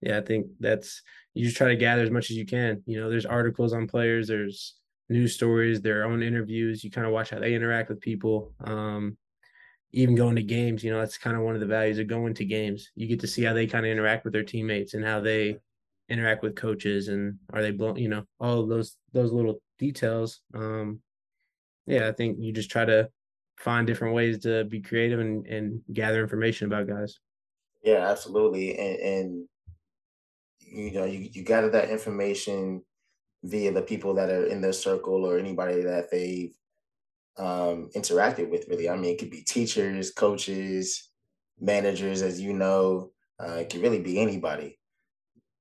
yeah, 0.00 0.16
I 0.16 0.20
think 0.20 0.46
that's 0.60 1.02
you 1.34 1.44
just 1.44 1.56
try 1.56 1.68
to 1.68 1.76
gather 1.76 2.02
as 2.02 2.10
much 2.10 2.30
as 2.30 2.36
you 2.36 2.46
can. 2.46 2.82
You 2.86 3.00
know, 3.00 3.10
there's 3.10 3.26
articles 3.26 3.72
on 3.72 3.88
players, 3.88 4.28
there's 4.28 4.76
news 5.08 5.34
stories, 5.34 5.80
their 5.80 6.04
own 6.04 6.22
interviews. 6.22 6.84
You 6.84 6.90
kind 6.90 7.06
of 7.06 7.12
watch 7.12 7.30
how 7.30 7.40
they 7.40 7.54
interact 7.54 7.88
with 7.88 8.00
people. 8.00 8.54
Um, 8.62 9.18
even 9.92 10.14
going 10.14 10.36
to 10.36 10.42
games, 10.42 10.82
you 10.82 10.90
know, 10.90 11.00
that's 11.00 11.18
kind 11.18 11.36
of 11.36 11.42
one 11.42 11.54
of 11.54 11.60
the 11.60 11.66
values 11.66 11.98
of 11.98 12.06
going 12.06 12.32
to 12.34 12.44
games. 12.44 12.90
You 12.94 13.08
get 13.08 13.20
to 13.20 13.26
see 13.26 13.42
how 13.42 13.52
they 13.52 13.66
kind 13.66 13.84
of 13.84 13.92
interact 13.92 14.24
with 14.24 14.32
their 14.32 14.44
teammates 14.44 14.94
and 14.94 15.04
how 15.04 15.20
they 15.20 15.58
interact 16.08 16.42
with 16.42 16.56
coaches 16.56 17.08
and 17.08 17.38
are 17.52 17.60
they 17.60 17.72
blown, 17.72 17.96
you 17.96 18.08
know, 18.08 18.24
all 18.40 18.66
those 18.66 18.96
those 19.12 19.32
little 19.32 19.60
details. 19.78 20.40
Um, 20.54 21.00
yeah, 21.86 22.08
I 22.08 22.12
think 22.12 22.38
you 22.40 22.52
just 22.52 22.70
try 22.70 22.84
to 22.84 23.10
find 23.58 23.86
different 23.86 24.14
ways 24.14 24.38
to 24.40 24.64
be 24.64 24.80
creative 24.80 25.20
and, 25.20 25.46
and 25.46 25.80
gather 25.92 26.22
information 26.22 26.66
about 26.66 26.86
guys. 26.86 27.18
Yeah, 27.82 28.08
absolutely. 28.10 28.76
And, 28.78 28.98
and 29.00 29.48
you 30.60 30.92
know, 30.92 31.04
you, 31.04 31.28
you 31.32 31.42
gather 31.42 31.70
that 31.70 31.90
information 31.90 32.82
via 33.44 33.72
the 33.72 33.82
people 33.82 34.14
that 34.14 34.30
are 34.30 34.46
in 34.46 34.60
their 34.60 34.72
circle 34.72 35.24
or 35.26 35.38
anybody 35.38 35.82
that 35.82 36.10
they've 36.10 36.54
um, 37.38 37.90
interacted 37.96 38.50
with, 38.50 38.66
really. 38.68 38.88
I 38.90 38.96
mean, 38.96 39.14
it 39.14 39.18
could 39.18 39.30
be 39.30 39.42
teachers, 39.42 40.12
coaches, 40.12 41.10
managers, 41.60 42.22
as 42.22 42.40
you 42.40 42.52
know, 42.52 43.12
uh, 43.40 43.54
it 43.60 43.70
could 43.70 43.82
really 43.82 44.02
be 44.02 44.20
anybody. 44.20 44.78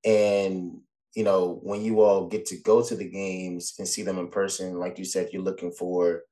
And, 0.06 0.80
you 1.16 1.24
know, 1.24 1.60
when 1.64 1.82
you 1.84 2.02
all 2.02 2.28
get 2.28 2.46
to 2.48 2.58
go 2.58 2.84
to 2.84 2.96
the 2.96 3.10
games 3.10 3.76
and 3.80 3.88
see 3.88 4.04
them 4.04 4.20
in 4.20 4.30
person, 4.30 4.80
like 4.80 4.98
you 5.00 5.06
said, 5.06 5.30
you're 5.32 5.44
looking 5.44 5.72
for 5.72 6.24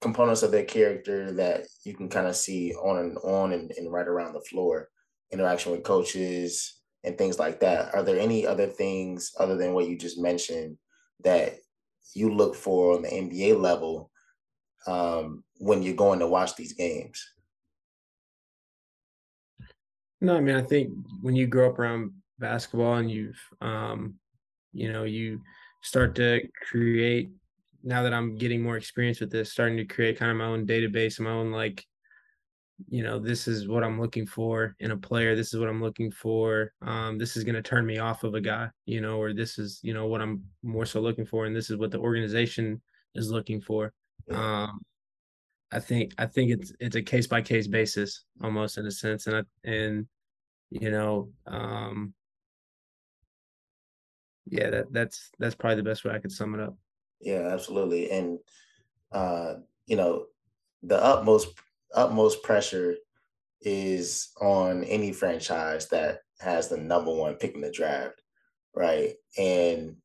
components 0.00 0.42
of 0.42 0.50
their 0.50 0.64
character 0.64 1.32
that 1.32 1.62
you 1.84 1.94
can 1.94 2.08
kind 2.08 2.26
of 2.26 2.36
see 2.36 2.72
on 2.74 2.98
and 2.98 3.16
on 3.18 3.52
and, 3.52 3.72
and 3.76 3.92
right 3.92 4.06
around 4.06 4.32
the 4.32 4.40
floor 4.40 4.88
interaction 5.32 5.72
with 5.72 5.82
coaches 5.82 6.80
and 7.04 7.18
things 7.18 7.38
like 7.38 7.60
that. 7.60 7.94
Are 7.94 8.02
there 8.02 8.18
any 8.18 8.46
other 8.46 8.66
things 8.66 9.32
other 9.38 9.56
than 9.56 9.74
what 9.74 9.88
you 9.88 9.96
just 9.96 10.18
mentioned 10.18 10.76
that 11.24 11.56
you 12.14 12.34
look 12.34 12.54
for 12.54 12.94
on 12.94 13.02
the 13.02 13.08
NBA 13.08 13.60
level 13.60 14.10
um, 14.86 15.44
when 15.58 15.82
you're 15.82 15.94
going 15.94 16.20
to 16.20 16.26
watch 16.26 16.56
these 16.56 16.72
games? 16.74 17.22
No, 20.20 20.36
I 20.36 20.40
mean, 20.40 20.56
I 20.56 20.62
think 20.62 20.92
when 21.22 21.36
you 21.36 21.46
grow 21.46 21.70
up 21.70 21.78
around 21.78 22.12
basketball 22.38 22.96
and 22.96 23.10
you've, 23.10 23.40
um, 23.60 24.14
you 24.72 24.92
know, 24.92 25.04
you 25.04 25.40
start 25.82 26.14
to 26.16 26.40
create. 26.70 27.30
Now 27.82 28.02
that 28.02 28.12
I'm 28.12 28.36
getting 28.36 28.62
more 28.62 28.76
experience 28.76 29.20
with 29.20 29.30
this, 29.30 29.52
starting 29.52 29.76
to 29.76 29.84
create 29.84 30.18
kind 30.18 30.30
of 30.30 30.36
my 30.36 30.44
own 30.44 30.66
database, 30.66 31.20
my 31.20 31.30
own 31.30 31.52
like 31.52 31.86
you 32.86 33.02
know, 33.02 33.18
this 33.18 33.48
is 33.48 33.66
what 33.66 33.82
I'm 33.82 34.00
looking 34.00 34.26
for 34.26 34.76
in 34.78 34.92
a 34.92 34.96
player. 34.96 35.34
This 35.34 35.52
is 35.52 35.58
what 35.58 35.68
I'm 35.68 35.82
looking 35.82 36.10
for. 36.10 36.72
Um, 36.82 37.18
this 37.18 37.36
is 37.36 37.42
going 37.42 37.56
to 37.56 37.62
turn 37.62 37.84
me 37.84 37.98
off 37.98 38.22
of 38.22 38.34
a 38.34 38.40
guy, 38.40 38.68
you 38.86 39.00
know, 39.00 39.20
or 39.20 39.32
this 39.32 39.58
is, 39.58 39.80
you 39.82 39.92
know, 39.92 40.06
what 40.06 40.22
I'm 40.22 40.44
more 40.62 40.86
so 40.86 41.00
looking 41.00 41.26
for. 41.26 41.46
And 41.46 41.56
this 41.56 41.70
is 41.70 41.76
what 41.76 41.90
the 41.90 41.98
organization 41.98 42.80
is 43.14 43.30
looking 43.30 43.60
for. 43.60 43.92
Um, 44.30 44.80
I 45.72 45.80
think, 45.80 46.12
I 46.18 46.26
think 46.26 46.52
it's, 46.52 46.72
it's 46.78 46.96
a 46.96 47.02
case 47.02 47.26
by 47.26 47.42
case 47.42 47.66
basis 47.66 48.24
almost 48.42 48.78
in 48.78 48.86
a 48.86 48.90
sense. 48.90 49.26
And, 49.26 49.36
I, 49.36 49.42
and, 49.68 50.06
you 50.70 50.90
know, 50.90 51.30
um, 51.46 52.14
yeah, 54.46 54.70
that, 54.70 54.92
that's, 54.92 55.30
that's 55.38 55.54
probably 55.54 55.76
the 55.76 55.82
best 55.82 56.04
way 56.04 56.12
I 56.12 56.20
could 56.20 56.32
sum 56.32 56.54
it 56.54 56.60
up. 56.60 56.76
Yeah, 57.20 57.48
absolutely. 57.52 58.10
And, 58.10 58.38
uh, 59.12 59.54
you 59.86 59.96
know, 59.96 60.26
the 60.82 61.02
utmost 61.02 61.48
utmost 61.94 62.42
pressure 62.42 62.96
is 63.62 64.30
on 64.40 64.84
any 64.84 65.12
franchise 65.12 65.88
that 65.88 66.20
has 66.40 66.68
the 66.68 66.76
number 66.76 67.12
one 67.12 67.34
pick 67.36 67.54
in 67.54 67.62
the 67.62 67.70
draft, 67.72 68.22
right? 68.74 69.14
And 69.38 69.96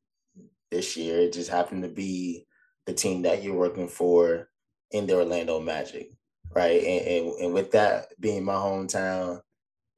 this 0.70 0.96
year 0.96 1.20
it 1.20 1.32
just 1.32 1.50
happened 1.50 1.82
to 1.84 1.88
be 1.88 2.46
the 2.86 2.94
team 2.94 3.22
that 3.22 3.42
you're 3.42 3.56
working 3.56 3.88
for 3.88 4.48
in 4.92 5.06
the 5.06 5.16
Orlando 5.16 5.60
Magic, 5.60 6.10
right? 6.54 6.82
And 6.82 7.06
and, 7.08 7.40
and 7.40 7.54
with 7.54 7.72
that 7.72 8.08
being 8.20 8.44
my 8.44 8.54
hometown, 8.54 9.40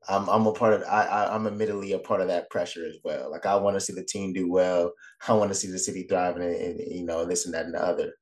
I'm 0.08 0.28
I'm 0.28 0.46
a 0.46 0.52
part 0.52 0.74
of 0.74 0.82
I, 0.84 1.04
I 1.04 1.34
I'm 1.34 1.46
admittedly 1.46 1.92
a 1.92 1.98
part 1.98 2.20
of 2.20 2.28
that 2.28 2.50
pressure 2.50 2.86
as 2.86 2.96
well. 3.04 3.30
Like 3.30 3.46
I 3.46 3.56
want 3.56 3.76
to 3.76 3.80
see 3.80 3.92
the 3.92 4.04
team 4.04 4.32
do 4.32 4.50
well. 4.50 4.92
I 5.26 5.32
want 5.32 5.50
to 5.50 5.54
see 5.54 5.68
the 5.68 5.78
city 5.78 6.04
thriving 6.04 6.42
and, 6.42 6.54
and 6.54 6.80
you 6.92 7.04
know 7.04 7.24
this 7.24 7.46
and 7.46 7.54
that 7.54 7.66
and 7.66 7.74
the 7.74 7.82
other. 7.82 8.12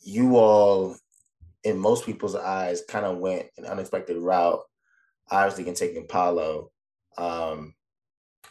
You 0.00 0.36
all 0.36 0.96
in 1.64 1.78
most 1.78 2.04
people's 2.04 2.34
eyes, 2.34 2.82
kind 2.88 3.06
of 3.06 3.18
went 3.18 3.46
an 3.56 3.66
unexpected 3.66 4.16
route. 4.16 4.60
Obviously, 5.30 5.64
can 5.64 5.74
take 5.74 6.08
Paolo, 6.08 6.70
um, 7.16 7.74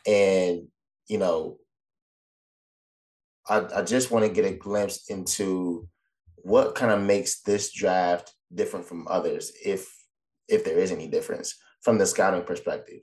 and 0.07 0.67
you 1.07 1.17
know, 1.17 1.57
I, 3.47 3.65
I 3.75 3.81
just 3.83 4.11
want 4.11 4.25
to 4.25 4.31
get 4.31 4.45
a 4.45 4.55
glimpse 4.55 5.09
into 5.09 5.87
what 6.37 6.73
kind 6.73 6.91
of 6.91 7.01
makes 7.01 7.41
this 7.41 7.71
draft 7.71 8.33
different 8.53 8.85
from 8.85 9.07
others, 9.07 9.51
if 9.63 9.93
if 10.51 10.63
there 10.63 10.77
is 10.77 10.91
any 10.91 11.07
difference 11.07 11.55
from 11.81 11.97
the 11.97 12.05
scouting 12.05 12.43
perspective, 12.43 12.99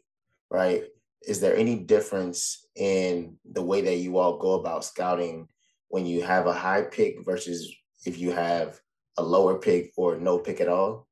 right? 0.51 0.85
Is 1.27 1.41
there 1.41 1.57
any 1.57 1.77
difference 1.77 2.67
in 2.77 3.37
the 3.51 3.63
way 3.63 3.81
that 3.81 3.97
you 3.97 4.19
all 4.19 4.39
go 4.39 4.53
about 4.53 4.85
scouting 4.85 5.49
when 5.89 6.07
you 6.07 6.23
have 6.23 6.47
a 6.47 6.53
high 6.53 6.83
pick 6.83 7.25
versus 7.25 7.75
if 8.07 8.19
you 8.19 8.31
have 8.31 8.81
a 9.17 9.23
lower 9.23 9.59
pick 9.59 9.93
or 9.97 10.17
no 10.17 10.39
pick 10.39 10.61
at 10.61 10.69
all? 10.69 11.09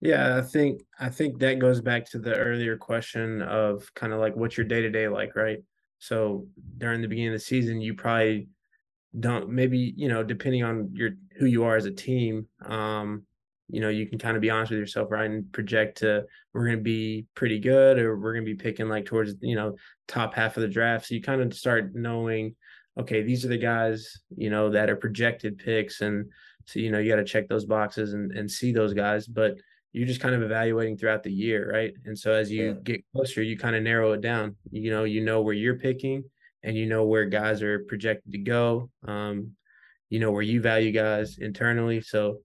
Yeah, 0.00 0.38
I 0.38 0.42
think 0.42 0.82
I 0.98 1.10
think 1.10 1.38
that 1.38 1.58
goes 1.58 1.80
back 1.80 2.10
to 2.10 2.18
the 2.18 2.34
earlier 2.34 2.76
question 2.76 3.42
of 3.42 3.92
kind 3.94 4.12
of 4.12 4.18
like 4.18 4.34
what's 4.34 4.56
your 4.56 4.66
day 4.66 4.80
to 4.80 4.90
day 4.90 5.08
like, 5.08 5.36
right? 5.36 5.62
So 5.98 6.46
during 6.78 7.02
the 7.02 7.08
beginning 7.08 7.34
of 7.34 7.40
the 7.40 7.44
season, 7.44 7.80
you 7.80 7.94
probably 7.94 8.48
don't 9.18 9.50
maybe 9.50 9.92
you 9.96 10.08
know 10.08 10.22
depending 10.22 10.62
on 10.62 10.90
your 10.94 11.10
who 11.38 11.46
you 11.46 11.64
are 11.64 11.76
as 11.76 11.84
a 11.84 11.90
team, 11.90 12.46
um, 12.64 13.26
you 13.72 13.80
know 13.80 13.88
you 13.88 14.06
can 14.06 14.18
kind 14.18 14.36
of 14.36 14.40
be 14.40 14.50
honest 14.50 14.70
with 14.70 14.80
yourself, 14.80 15.10
right, 15.10 15.30
and 15.30 15.52
project 15.52 15.98
to 15.98 16.24
we're 16.52 16.64
going 16.64 16.78
to 16.78 16.82
be 16.82 17.26
pretty 17.34 17.58
good 17.58 17.98
or 17.98 18.18
we're 18.18 18.32
going 18.32 18.44
to 18.44 18.54
be 18.54 18.62
picking 18.62 18.88
like 18.88 19.04
towards 19.04 19.34
you 19.40 19.54
know 19.54 19.76
top 20.08 20.34
half 20.34 20.56
of 20.56 20.62
the 20.62 20.68
draft. 20.68 21.06
So 21.06 21.14
you 21.14 21.22
kind 21.22 21.40
of 21.40 21.54
start 21.54 21.94
knowing 21.94 22.54
okay, 22.98 23.22
these 23.22 23.44
are 23.44 23.48
the 23.48 23.58
guys, 23.58 24.18
you 24.36 24.50
know, 24.50 24.70
that 24.70 24.90
are 24.90 24.96
projected 24.96 25.58
picks. 25.58 26.00
And 26.00 26.30
so, 26.66 26.78
you 26.78 26.90
know, 26.90 26.98
you 26.98 27.10
got 27.10 27.16
to 27.16 27.24
check 27.24 27.48
those 27.48 27.64
boxes 27.64 28.12
and, 28.12 28.32
and 28.32 28.50
see 28.50 28.72
those 28.72 28.94
guys. 28.94 29.26
But 29.26 29.56
you're 29.92 30.06
just 30.06 30.20
kind 30.20 30.34
of 30.34 30.42
evaluating 30.42 30.96
throughout 30.96 31.22
the 31.22 31.32
year, 31.32 31.70
right? 31.72 31.92
And 32.04 32.16
so 32.18 32.32
as 32.32 32.50
you 32.50 32.66
yeah. 32.66 32.74
get 32.82 33.04
closer, 33.12 33.42
you 33.42 33.58
kind 33.58 33.74
of 33.74 33.82
narrow 33.82 34.12
it 34.12 34.20
down. 34.20 34.56
You 34.70 34.90
know, 34.90 35.04
you 35.04 35.20
know 35.24 35.42
where 35.42 35.54
you're 35.54 35.78
picking 35.78 36.24
and 36.62 36.76
you 36.76 36.86
know 36.86 37.04
where 37.04 37.24
guys 37.24 37.62
are 37.62 37.80
projected 37.80 38.32
to 38.32 38.38
go. 38.38 38.90
Um, 39.06 39.52
you 40.10 40.18
know 40.18 40.32
where 40.32 40.42
you 40.42 40.60
value 40.60 40.92
guys 40.92 41.38
internally. 41.38 42.00
So 42.00 42.40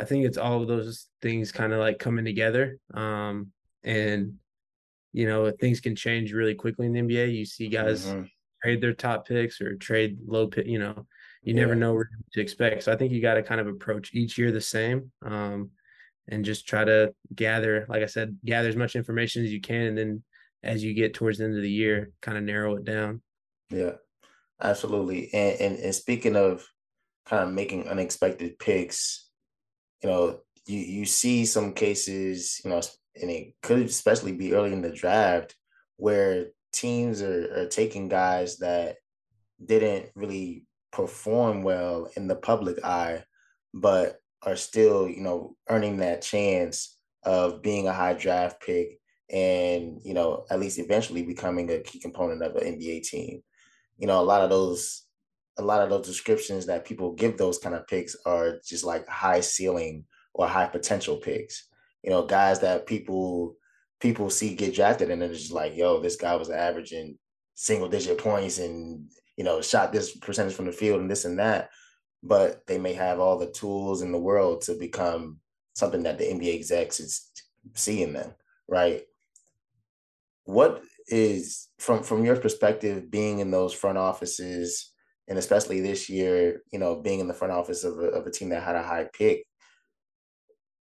I 0.00 0.04
think 0.04 0.24
it's 0.24 0.38
all 0.38 0.62
of 0.62 0.68
those 0.68 1.06
things 1.22 1.52
kind 1.52 1.72
of 1.72 1.78
like 1.78 1.98
coming 1.98 2.24
together. 2.24 2.78
Um, 2.94 3.48
and 3.84 4.34
you 5.12 5.26
know, 5.26 5.50
things 5.50 5.80
can 5.80 5.96
change 5.96 6.32
really 6.32 6.54
quickly 6.54 6.86
in 6.86 6.92
the 6.92 7.00
NBA. 7.00 7.34
You 7.34 7.44
see 7.44 7.68
guys 7.68 8.06
mm-hmm 8.06 8.24
trade 8.62 8.80
their 8.80 8.92
top 8.92 9.26
picks 9.26 9.60
or 9.60 9.76
trade 9.76 10.18
low 10.26 10.46
pick, 10.46 10.66
you 10.66 10.78
know, 10.78 11.06
you 11.42 11.54
yeah. 11.54 11.60
never 11.60 11.74
know 11.74 11.94
what 11.94 12.06
to 12.32 12.40
expect. 12.40 12.82
So 12.82 12.92
I 12.92 12.96
think 12.96 13.12
you 13.12 13.20
got 13.20 13.34
to 13.34 13.42
kind 13.42 13.60
of 13.60 13.66
approach 13.66 14.10
each 14.14 14.38
year 14.38 14.52
the 14.52 14.60
same. 14.60 15.10
Um, 15.22 15.70
and 16.28 16.44
just 16.44 16.68
try 16.68 16.84
to 16.84 17.12
gather, 17.34 17.86
like 17.88 18.02
I 18.02 18.06
said, 18.06 18.38
gather 18.44 18.68
as 18.68 18.76
much 18.76 18.94
information 18.94 19.44
as 19.44 19.52
you 19.52 19.60
can. 19.60 19.82
And 19.86 19.98
then 19.98 20.22
as 20.62 20.84
you 20.84 20.94
get 20.94 21.14
towards 21.14 21.38
the 21.38 21.44
end 21.44 21.56
of 21.56 21.62
the 21.62 21.70
year, 21.70 22.12
kind 22.20 22.38
of 22.38 22.44
narrow 22.44 22.76
it 22.76 22.84
down. 22.84 23.22
Yeah, 23.70 23.92
absolutely. 24.60 25.30
And, 25.32 25.60
and, 25.60 25.78
and 25.78 25.94
speaking 25.94 26.36
of 26.36 26.64
kind 27.26 27.48
of 27.48 27.54
making 27.54 27.88
unexpected 27.88 28.58
picks, 28.58 29.29
you 30.02 30.08
know, 30.08 30.40
you, 30.66 30.78
you 30.78 31.04
see 31.04 31.44
some 31.44 31.72
cases, 31.72 32.60
you 32.64 32.70
know, 32.70 32.80
and 33.20 33.30
it 33.30 33.54
could 33.62 33.80
especially 33.80 34.32
be 34.32 34.54
early 34.54 34.72
in 34.72 34.82
the 34.82 34.90
draft 34.90 35.54
where 35.96 36.46
teams 36.72 37.22
are, 37.22 37.62
are 37.62 37.66
taking 37.66 38.08
guys 38.08 38.58
that 38.58 38.96
didn't 39.64 40.10
really 40.14 40.64
perform 40.92 41.62
well 41.62 42.10
in 42.16 42.26
the 42.26 42.36
public 42.36 42.84
eye, 42.84 43.24
but 43.74 44.18
are 44.42 44.56
still, 44.56 45.08
you 45.08 45.20
know, 45.20 45.56
earning 45.68 45.98
that 45.98 46.22
chance 46.22 46.98
of 47.24 47.62
being 47.62 47.86
a 47.86 47.92
high 47.92 48.14
draft 48.14 48.62
pick 48.62 48.98
and, 49.30 50.00
you 50.02 50.14
know, 50.14 50.46
at 50.50 50.58
least 50.58 50.78
eventually 50.78 51.22
becoming 51.22 51.70
a 51.70 51.78
key 51.80 52.00
component 52.00 52.42
of 52.42 52.56
an 52.56 52.78
NBA 52.78 53.02
team. 53.02 53.42
You 53.98 54.06
know, 54.06 54.20
a 54.20 54.24
lot 54.24 54.40
of 54.40 54.50
those 54.50 55.04
a 55.60 55.64
lot 55.64 55.82
of 55.82 55.90
those 55.90 56.06
descriptions 56.06 56.66
that 56.66 56.84
people 56.84 57.12
give 57.12 57.36
those 57.36 57.58
kind 57.58 57.74
of 57.74 57.86
picks 57.86 58.16
are 58.26 58.58
just 58.66 58.84
like 58.84 59.06
high 59.06 59.40
ceiling 59.40 60.04
or 60.34 60.46
high 60.46 60.66
potential 60.66 61.16
picks. 61.16 61.68
You 62.02 62.10
know, 62.10 62.24
guys 62.24 62.60
that 62.60 62.86
people 62.86 63.56
people 64.00 64.30
see 64.30 64.54
get 64.54 64.74
drafted 64.74 65.10
and 65.10 65.20
then 65.20 65.30
it's 65.30 65.40
just 65.40 65.52
like, 65.52 65.76
yo, 65.76 66.00
this 66.00 66.16
guy 66.16 66.34
was 66.36 66.50
averaging 66.50 67.18
single 67.54 67.88
digit 67.88 68.18
points 68.18 68.58
and 68.58 69.10
you 69.36 69.44
know 69.44 69.60
shot 69.60 69.92
this 69.92 70.16
percentage 70.16 70.54
from 70.54 70.66
the 70.66 70.72
field 70.72 71.00
and 71.00 71.10
this 71.10 71.24
and 71.24 71.38
that, 71.38 71.70
but 72.22 72.66
they 72.66 72.78
may 72.78 72.94
have 72.94 73.20
all 73.20 73.38
the 73.38 73.50
tools 73.50 74.02
in 74.02 74.12
the 74.12 74.18
world 74.18 74.62
to 74.62 74.74
become 74.74 75.38
something 75.74 76.02
that 76.02 76.18
the 76.18 76.24
NBA 76.24 76.54
execs 76.54 77.00
is 77.00 77.30
seeing 77.74 78.12
them, 78.12 78.32
right? 78.68 79.02
what 80.50 80.82
is 81.06 81.68
from 81.78 82.02
from 82.02 82.24
your 82.24 82.36
perspective 82.36 83.10
being 83.10 83.38
in 83.38 83.50
those 83.50 83.72
front 83.72 83.98
offices 83.98 84.89
and 85.30 85.38
especially 85.38 85.80
this 85.80 86.10
year, 86.10 86.60
you 86.72 86.78
know, 86.80 86.96
being 86.96 87.20
in 87.20 87.28
the 87.28 87.34
front 87.34 87.52
office 87.52 87.84
of 87.84 87.98
a, 87.98 88.06
of 88.08 88.26
a 88.26 88.30
team 88.32 88.48
that 88.48 88.64
had 88.64 88.74
a 88.74 88.82
high 88.82 89.08
pick, 89.16 89.46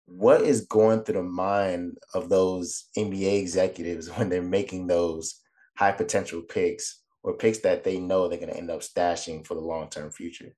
what 0.07 0.41
is 0.41 0.63
going 0.63 1.03
through 1.03 1.17
the 1.17 1.23
mind 1.23 1.99
of 2.15 2.31
those 2.31 2.87
NBA 2.97 3.39
executives 3.39 4.09
when 4.17 4.31
they're 4.31 4.43
making 4.43 4.87
those 4.87 5.39
high 5.77 5.93
potential 5.93 6.41
picks 6.41 7.03
or 7.23 7.35
picks 7.35 7.59
that 7.59 7.85
they 7.85 8.01
know 8.01 8.27
they're 8.27 8.39
going 8.39 8.51
to 8.51 8.57
end 8.57 8.71
up 8.71 8.81
stashing 8.81 9.47
for 9.47 9.55
the 9.55 9.61
long 9.61 9.91
term 9.91 10.11
future? 10.11 10.55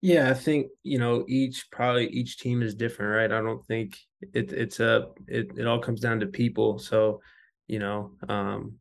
Yeah, 0.00 0.30
I 0.30 0.34
think 0.34 0.68
you 0.82 0.98
know 0.98 1.26
each 1.28 1.66
probably 1.70 2.06
each 2.06 2.38
team 2.38 2.62
is 2.62 2.74
different, 2.74 3.12
right? 3.12 3.38
I 3.38 3.42
don't 3.42 3.62
think 3.66 3.98
it, 4.32 4.50
it's 4.50 4.80
a 4.80 5.08
it, 5.28 5.58
it 5.58 5.66
all 5.66 5.78
comes 5.78 6.00
down 6.00 6.20
to 6.20 6.26
people. 6.26 6.78
So, 6.78 7.20
you 7.66 7.80
know, 7.80 8.12
um, 8.26 8.78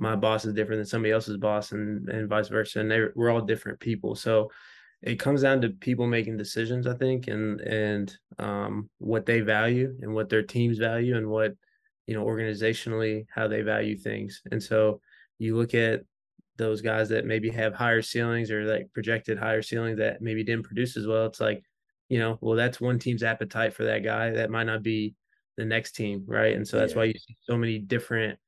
my 0.00 0.16
boss 0.16 0.44
is 0.44 0.54
different 0.54 0.80
than 0.80 0.86
somebody 0.86 1.12
else's 1.12 1.36
boss, 1.36 1.72
and 1.72 2.08
and 2.08 2.28
vice 2.28 2.48
versa, 2.48 2.80
and 2.80 2.90
they 2.90 3.04
we're 3.14 3.30
all 3.30 3.42
different 3.42 3.78
people. 3.80 4.14
So, 4.14 4.50
it 5.02 5.18
comes 5.18 5.42
down 5.42 5.60
to 5.60 5.70
people 5.70 6.06
making 6.06 6.36
decisions, 6.36 6.86
I 6.86 6.94
think, 6.94 7.28
and 7.28 7.60
and 7.60 8.16
um, 8.38 8.90
what 8.98 9.26
they 9.26 9.40
value 9.40 9.96
and 10.02 10.14
what 10.14 10.28
their 10.28 10.42
teams 10.42 10.78
value 10.78 11.16
and 11.16 11.28
what 11.28 11.54
you 12.06 12.14
know 12.14 12.24
organizationally 12.24 13.26
how 13.34 13.48
they 13.48 13.62
value 13.62 13.96
things. 13.96 14.42
And 14.50 14.62
so 14.62 15.00
you 15.38 15.56
look 15.56 15.74
at 15.74 16.02
those 16.56 16.82
guys 16.82 17.08
that 17.08 17.24
maybe 17.24 17.50
have 17.50 17.72
higher 17.72 18.02
ceilings 18.02 18.50
or 18.50 18.64
like 18.64 18.92
projected 18.92 19.38
higher 19.38 19.62
ceilings 19.62 19.98
that 19.98 20.20
maybe 20.20 20.44
didn't 20.44 20.66
produce 20.66 20.96
as 20.96 21.06
well. 21.06 21.26
It's 21.26 21.40
like, 21.40 21.64
you 22.10 22.18
know, 22.18 22.36
well, 22.42 22.56
that's 22.56 22.80
one 22.80 22.98
team's 22.98 23.22
appetite 23.22 23.72
for 23.72 23.84
that 23.84 24.04
guy. 24.04 24.30
That 24.30 24.50
might 24.50 24.64
not 24.64 24.82
be 24.82 25.14
the 25.56 25.64
next 25.64 25.92
team, 25.92 26.24
right? 26.26 26.54
And 26.54 26.68
so 26.68 26.78
that's 26.78 26.92
yeah. 26.92 26.98
why 26.98 27.04
you 27.04 27.14
see 27.14 27.36
so 27.42 27.56
many 27.56 27.78
different. 27.78 28.38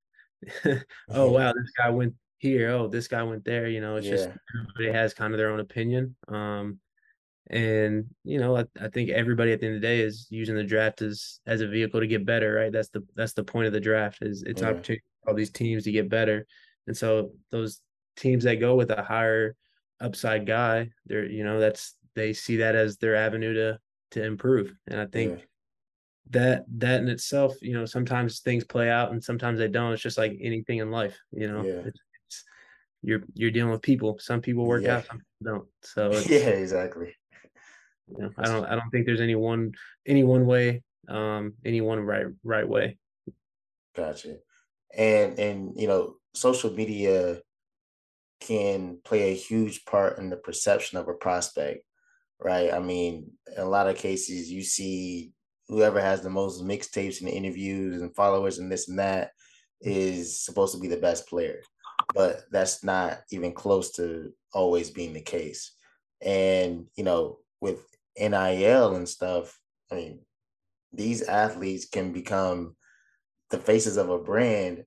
oh 1.11 1.31
wow, 1.31 1.53
this 1.53 1.73
guy 1.77 1.91
went 1.91 2.15
here. 2.39 2.71
Oh, 2.71 2.89
this 2.89 3.09
guy 3.09 3.23
went 3.23 3.45
there. 3.45 3.69
You 3.69 3.81
know, 3.81 3.97
it's 3.97 4.07
yeah. 4.07 4.13
just 4.13 4.31
everybody 4.55 4.99
has 4.99 5.15
kind 5.15 5.33
of 5.33 5.39
their 5.39 5.51
own 5.51 5.61
opinion. 5.61 6.17
Um, 6.29 6.79
and 7.51 8.07
you 8.25 8.39
know, 8.39 8.57
I, 8.57 8.65
I 8.81 8.89
think 8.89 9.11
everybody 9.11 9.53
at 9.53 9.61
the 9.61 9.67
end 9.67 9.77
of 9.77 9.83
the 9.83 9.87
day 9.87 10.01
is 10.01 10.27
using 10.31 10.57
the 10.57 10.65
draft 10.65 11.03
as 11.03 11.41
as 11.47 11.61
a 11.61 11.69
vehicle 11.69 12.01
to 12.01 12.07
get 12.07 12.27
better, 12.27 12.53
right? 12.55 12.73
That's 12.73 12.89
the 12.89 13.05
that's 13.15 13.33
the 13.33 13.45
point 13.45 13.67
of 13.67 13.73
the 13.73 13.81
draft 13.81 14.19
is 14.23 14.43
it's 14.43 14.63
yeah. 14.63 14.69
opportunity 14.69 15.05
for 15.23 15.31
all 15.31 15.37
these 15.37 15.51
teams 15.51 15.85
to 15.85 15.93
get 15.93 16.09
better. 16.09 16.47
And 16.87 16.97
so 16.97 17.33
those 17.51 17.81
teams 18.17 18.45
that 18.45 18.57
go 18.57 18.75
with 18.75 18.91
a 18.91 19.03
higher 19.03 19.57
upside 20.01 20.47
guy, 20.47 20.91
they're 21.07 21.27
you 21.27 21.45
know 21.45 21.61
that's 21.61 21.95
they 22.15 22.33
see 22.33 22.57
that 22.59 22.75
as 22.75 22.97
their 22.99 23.17
avenue 23.17 23.55
to 23.55 23.79
to 24.13 24.25
improve. 24.25 24.75
And 24.87 25.01
I 25.01 25.07
think 25.07 25.39
yeah. 25.39 25.45
That 26.31 26.64
that 26.79 27.00
in 27.00 27.09
itself, 27.09 27.55
you 27.61 27.73
know, 27.73 27.85
sometimes 27.85 28.41
things 28.41 28.64
play 28.64 28.91
out 28.91 29.12
and 29.12 29.23
sometimes 29.23 29.59
they 29.59 29.69
don't. 29.69 29.93
It's 29.93 30.02
just 30.02 30.19
like 30.19 30.37
anything 30.41 30.79
in 30.79 30.91
life, 30.91 31.19
you 31.33 31.49
know. 31.50 31.62
Yeah. 31.62 31.83
It's, 31.87 32.00
it's, 32.26 32.45
you're 33.02 33.23
you're 33.35 33.50
dealing 33.50 33.73
with 33.73 33.83
people. 33.83 34.19
Some 34.21 34.41
people 34.41 34.67
work 34.67 34.85
yeah. 34.85 34.99
out, 34.99 35.07
some 35.07 35.19
people 35.19 35.59
don't. 35.59 35.69
So 35.83 36.11
yeah, 36.29 36.50
exactly. 36.50 37.14
You 38.09 38.25
know, 38.25 38.31
I 38.38 38.45
don't 38.45 38.64
I 38.64 38.75
don't 38.75 38.91
think 38.91 39.07
there's 39.07 39.21
any 39.21 39.35
one 39.35 39.73
any 40.07 40.25
one 40.25 40.47
way, 40.47 40.83
um, 41.09 41.55
any 41.64 41.81
one 41.81 42.00
right 42.00 42.26
right 42.45 42.69
way. 42.69 42.99
Gotcha. 43.97 44.37
And 44.97 45.38
and 45.38 45.73
you 45.76 45.88
know, 45.88 46.17
social 46.35 46.71
media 46.71 47.41
can 48.41 48.99
play 49.05 49.31
a 49.31 49.37
huge 49.37 49.85
part 49.85 50.19
in 50.19 50.31
the 50.31 50.37
perception 50.37 50.99
of 50.99 51.09
a 51.09 51.14
prospect, 51.14 51.85
right? 52.41 52.73
I 52.73 52.81
mean, 52.81 53.31
in 53.55 53.62
a 53.62 53.69
lot 53.69 53.88
of 53.88 53.97
cases, 53.97 54.50
you 54.50 54.62
see 54.62 55.33
whoever 55.73 56.01
has 56.01 56.21
the 56.21 56.31
most 56.31 56.63
mixtapes 56.63 57.21
and 57.21 57.31
interviews 57.31 58.03
and 58.03 58.15
followers 58.15 58.59
and 58.59 58.71
this 58.71 58.89
and 58.89 58.99
that 58.99 59.31
is 59.81 60.39
supposed 60.39 60.75
to 60.75 60.81
be 60.81 60.87
the 60.87 60.99
best 60.99 61.27
player, 61.27 61.61
but 62.15 62.43
that's 62.51 62.85
not 62.85 63.21
even 63.31 63.53
close 63.53 63.91
to 63.93 64.33
always 64.53 64.91
being 64.91 65.15
the 65.15 65.21
case. 65.21 65.73
And, 66.21 66.87
you 66.95 67.05
know, 67.05 67.39
with 67.61 67.81
NIL 68.19 68.95
and 68.95 69.09
stuff, 69.09 69.59
I 69.91 69.95
mean, 69.95 70.21
these 70.93 71.23
athletes 71.23 71.87
can 71.87 72.13
become 72.13 72.77
the 73.51 73.59
faces 73.59 73.97
of 73.97 74.11
a 74.11 74.19
brand 74.19 74.85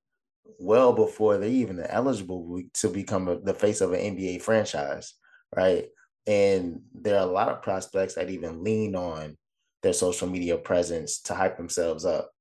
well 0.60 0.93
before 0.93 1.38
they're 1.38 1.50
even 1.50 1.80
eligible 1.80 2.62
to 2.76 2.89
become 2.89 3.41
the 3.43 3.54
face 3.54 3.82
of 3.82 3.91
an 3.91 4.15
NBA 4.15 4.43
franchise, 4.43 5.15
right? 5.56 5.88
And 6.28 6.82
there 6.93 7.15
are 7.15 7.28
a 7.28 7.32
lot 7.32 7.50
of 7.50 7.63
prospects 7.63 8.15
that 8.15 8.30
even 8.30 8.63
lean 8.63 8.95
on 8.95 9.36
their 9.86 9.93
social 9.93 10.28
media 10.28 10.58
presence 10.58 11.19
to 11.21 11.36
hype 11.36 11.58
themselves 11.58 12.06
up. 12.06 12.32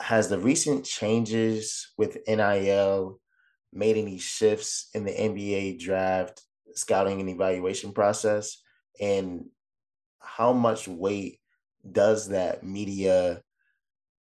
Has 0.00 0.30
the 0.30 0.38
recent 0.38 0.86
changes 0.86 1.92
with 1.98 2.26
NIL 2.26 3.20
made 3.70 3.98
any 3.98 4.16
shifts 4.16 4.88
in 4.94 5.04
the 5.04 5.10
NBA 5.10 5.78
draft 5.78 6.40
scouting 6.72 7.20
and 7.20 7.28
evaluation 7.28 7.92
process? 7.92 8.62
And 8.98 9.44
how 10.20 10.54
much 10.54 10.88
weight 10.88 11.38
does 11.92 12.28
that 12.28 12.64
media 12.64 13.42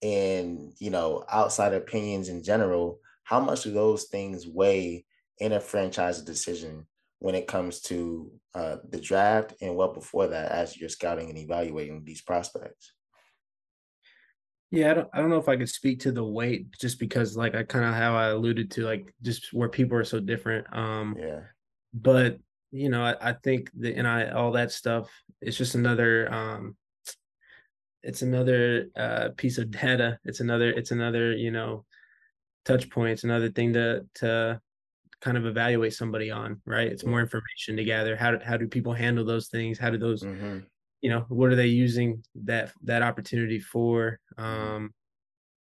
and 0.02 0.72
you 0.78 0.90
know 0.90 1.24
outside 1.30 1.72
opinions 1.72 2.28
in 2.28 2.42
general 2.42 3.00
how 3.24 3.40
much 3.40 3.62
do 3.62 3.72
those 3.72 4.04
things 4.04 4.46
weigh 4.46 5.06
in 5.38 5.52
a 5.52 5.60
franchise 5.60 6.20
decision 6.20 6.86
when 7.18 7.34
it 7.34 7.46
comes 7.46 7.80
to 7.80 8.30
uh, 8.54 8.76
the 8.88 9.00
draft 9.00 9.54
and 9.60 9.74
well 9.74 9.92
before 9.92 10.28
that 10.28 10.52
as 10.52 10.76
you're 10.76 10.88
scouting 10.88 11.28
and 11.28 11.38
evaluating 11.38 12.02
these 12.04 12.22
prospects 12.22 12.92
yeah 14.70 14.90
I 14.90 14.94
don't, 14.94 15.08
I 15.12 15.18
don't 15.20 15.30
know 15.30 15.38
if 15.38 15.48
i 15.48 15.56
could 15.56 15.68
speak 15.68 16.00
to 16.00 16.12
the 16.12 16.24
weight 16.24 16.72
just 16.78 16.98
because 16.98 17.36
like 17.36 17.54
i 17.54 17.62
kind 17.62 17.84
of 17.84 17.94
how 17.94 18.16
i 18.16 18.28
alluded 18.28 18.70
to 18.72 18.82
like 18.82 19.14
just 19.22 19.52
where 19.52 19.68
people 19.68 19.96
are 19.96 20.04
so 20.04 20.20
different 20.20 20.66
um 20.76 21.16
yeah 21.18 21.40
but 21.94 22.38
you 22.72 22.88
know 22.88 23.04
i, 23.04 23.30
I 23.30 23.32
think 23.32 23.70
the 23.78 23.92
NIL 23.92 24.36
all 24.36 24.52
that 24.52 24.72
stuff 24.72 25.08
it's 25.40 25.56
just 25.56 25.74
another 25.74 26.32
um 26.32 26.76
it's 28.06 28.22
another 28.22 28.88
uh, 28.96 29.30
piece 29.36 29.58
of 29.58 29.70
data. 29.70 30.18
It's 30.24 30.38
another 30.38 30.70
it's 30.70 30.92
another 30.92 31.32
you 31.32 31.50
know 31.50 31.84
touch 32.64 32.88
point. 32.88 33.12
It's 33.12 33.24
another 33.24 33.50
thing 33.50 33.72
to 33.72 34.06
to 34.16 34.60
kind 35.20 35.36
of 35.36 35.46
evaluate 35.46 35.94
somebody 35.94 36.30
on. 36.30 36.60
Right. 36.66 36.88
It's 36.88 37.04
more 37.04 37.20
information 37.20 37.76
to 37.76 37.84
gather. 37.84 38.16
How 38.16 38.32
do, 38.32 38.38
how 38.44 38.56
do 38.56 38.68
people 38.68 38.92
handle 38.92 39.24
those 39.24 39.48
things? 39.48 39.78
How 39.78 39.90
do 39.90 39.98
those 39.98 40.22
mm-hmm. 40.22 40.58
you 41.00 41.10
know 41.10 41.24
what 41.28 41.50
are 41.50 41.56
they 41.56 41.66
using 41.66 42.22
that 42.44 42.72
that 42.84 43.02
opportunity 43.02 43.60
for? 43.60 44.18
Mm-hmm. 44.38 44.44
Um, 44.44 44.94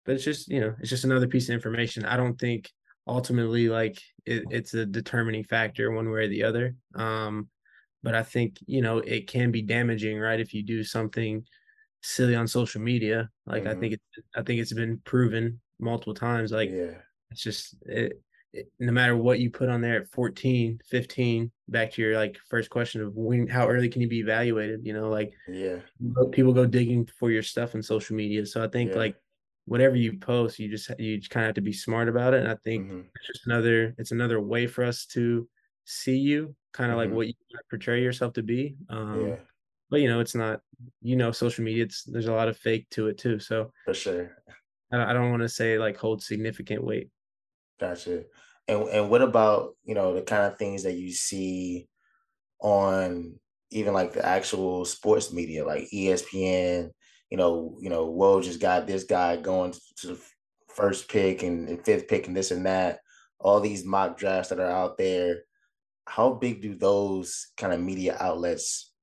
but 0.05 0.15
it's 0.15 0.23
just 0.23 0.49
you 0.49 0.59
know 0.59 0.75
it's 0.79 0.89
just 0.89 1.05
another 1.05 1.27
piece 1.27 1.49
of 1.49 1.55
information. 1.55 2.05
I 2.05 2.17
don't 2.17 2.39
think 2.39 2.71
ultimately 3.07 3.69
like 3.69 4.01
it, 4.25 4.43
it's 4.49 4.73
a 4.73 4.85
determining 4.85 5.43
factor 5.43 5.91
one 5.91 6.09
way 6.09 6.21
or 6.21 6.27
the 6.27 6.43
other. 6.43 6.75
Um, 6.95 7.49
but 8.01 8.15
I 8.15 8.23
think 8.23 8.57
you 8.65 8.81
know 8.81 8.97
it 8.99 9.27
can 9.27 9.51
be 9.51 9.61
damaging, 9.61 10.19
right? 10.19 10.39
If 10.39 10.53
you 10.53 10.63
do 10.63 10.83
something 10.83 11.45
silly 12.03 12.35
on 12.35 12.47
social 12.47 12.81
media. 12.81 13.29
Like 13.45 13.63
mm-hmm. 13.63 13.77
I 13.77 13.79
think 13.79 13.93
it, 13.93 14.01
I 14.35 14.43
think 14.43 14.61
it's 14.61 14.73
been 14.73 15.01
proven 15.05 15.59
multiple 15.79 16.13
times. 16.13 16.51
Like 16.51 16.69
yeah. 16.69 16.97
it's 17.31 17.41
just 17.41 17.75
it, 17.85 17.97
it, 17.97 18.21
no 18.79 18.91
matter 18.91 19.15
what 19.15 19.39
you 19.39 19.49
put 19.49 19.69
on 19.69 19.81
there 19.81 20.01
at 20.01 20.09
14, 20.09 20.79
15, 20.85 21.51
back 21.69 21.91
to 21.91 22.01
your 22.01 22.15
like 22.15 22.37
first 22.49 22.69
question 22.69 23.01
of 23.01 23.15
when, 23.15 23.47
how 23.47 23.67
early 23.67 23.89
can 23.89 24.01
you 24.01 24.07
be 24.07 24.19
evaluated? 24.19 24.85
You 24.85 24.93
know, 24.93 25.09
like 25.09 25.33
yeah, 25.47 25.77
people 26.31 26.53
go 26.53 26.65
digging 26.65 27.07
for 27.19 27.31
your 27.31 27.43
stuff 27.43 27.75
in 27.75 27.83
social 27.83 28.15
media. 28.15 28.45
So 28.45 28.63
I 28.63 28.67
think 28.67 28.91
yeah. 28.91 28.97
like 28.97 29.15
whatever 29.65 29.95
you 29.95 30.17
post, 30.17 30.59
you 30.59 30.69
just 30.69 30.91
you 30.99 31.17
just 31.17 31.31
kind 31.31 31.45
of 31.45 31.49
have 31.49 31.55
to 31.55 31.61
be 31.61 31.73
smart 31.73 32.09
about 32.09 32.33
it. 32.33 32.41
And 32.41 32.49
I 32.49 32.57
think 32.63 32.87
mm-hmm. 32.87 33.01
it's 33.15 33.27
just 33.27 33.45
another 33.45 33.95
it's 33.97 34.11
another 34.11 34.39
way 34.39 34.67
for 34.67 34.83
us 34.83 35.05
to 35.07 35.47
see 35.85 36.17
you, 36.17 36.55
kind 36.73 36.91
of 36.91 36.97
mm-hmm. 36.97 37.09
like 37.09 37.15
what 37.15 37.27
you 37.27 37.33
portray 37.69 38.01
yourself 38.01 38.33
to 38.33 38.43
be. 38.43 38.75
Um, 38.89 39.27
yeah 39.27 39.35
but 39.93 40.01
you 40.01 40.09
know 40.09 40.19
it's 40.19 40.33
not 40.33 40.59
you 41.03 41.15
know 41.15 41.31
social 41.31 41.63
media 41.63 41.83
it's 41.83 42.03
there's 42.05 42.25
a 42.25 42.33
lot 42.33 42.47
of 42.47 42.57
fake 42.57 42.89
to 42.89 43.09
it 43.09 43.17
too 43.19 43.37
so 43.37 43.71
for 43.85 43.93
sure 43.93 44.35
i 44.91 45.13
don't 45.13 45.29
want 45.29 45.43
to 45.43 45.47
say 45.47 45.77
like 45.77 45.95
hold 45.95 46.19
significant 46.19 46.83
weight 46.83 47.09
gotcha. 47.79 48.23
And 48.67 48.83
and 48.89 49.09
what 49.09 49.21
about 49.21 49.75
you 49.83 49.95
know 49.95 50.13
the 50.13 50.21
kind 50.21 50.43
of 50.43 50.57
things 50.57 50.83
that 50.83 50.93
you 50.93 51.12
see 51.12 51.88
on 52.59 53.39
even 53.71 53.93
like 53.93 54.13
the 54.13 54.25
actual 54.25 54.86
sports 54.86 55.33
media 55.33 55.65
like 55.65 55.89
espn 55.91 56.89
you 57.29 57.38
know 57.38 57.75
you 57.81 57.89
know 57.89 58.05
whoa 58.05 58.39
just 58.39 58.62
got 58.62 58.88
this 58.88 59.03
guy 59.03 59.36
going 59.36 59.73
to 59.97 60.07
the 60.07 60.19
first 60.73 61.09
pick 61.09 61.43
and, 61.43 61.67
and 61.67 61.83
fifth 61.83 62.07
pick 62.07 62.27
and 62.27 62.36
this 62.36 62.51
and 62.51 62.65
that. 62.65 62.99
All 63.39 63.59
these 63.59 63.86
mock 63.86 64.17
drafts 64.17 64.49
that 64.49 64.59
are 64.59 64.71
out 64.71 64.97
there. 64.97 65.41
How 66.07 66.33
big 66.33 66.62
do 66.62 66.75
those 66.75 67.47
kind 67.57 67.73
of 67.73 67.81
media 67.81 68.17
outlets 68.19 68.93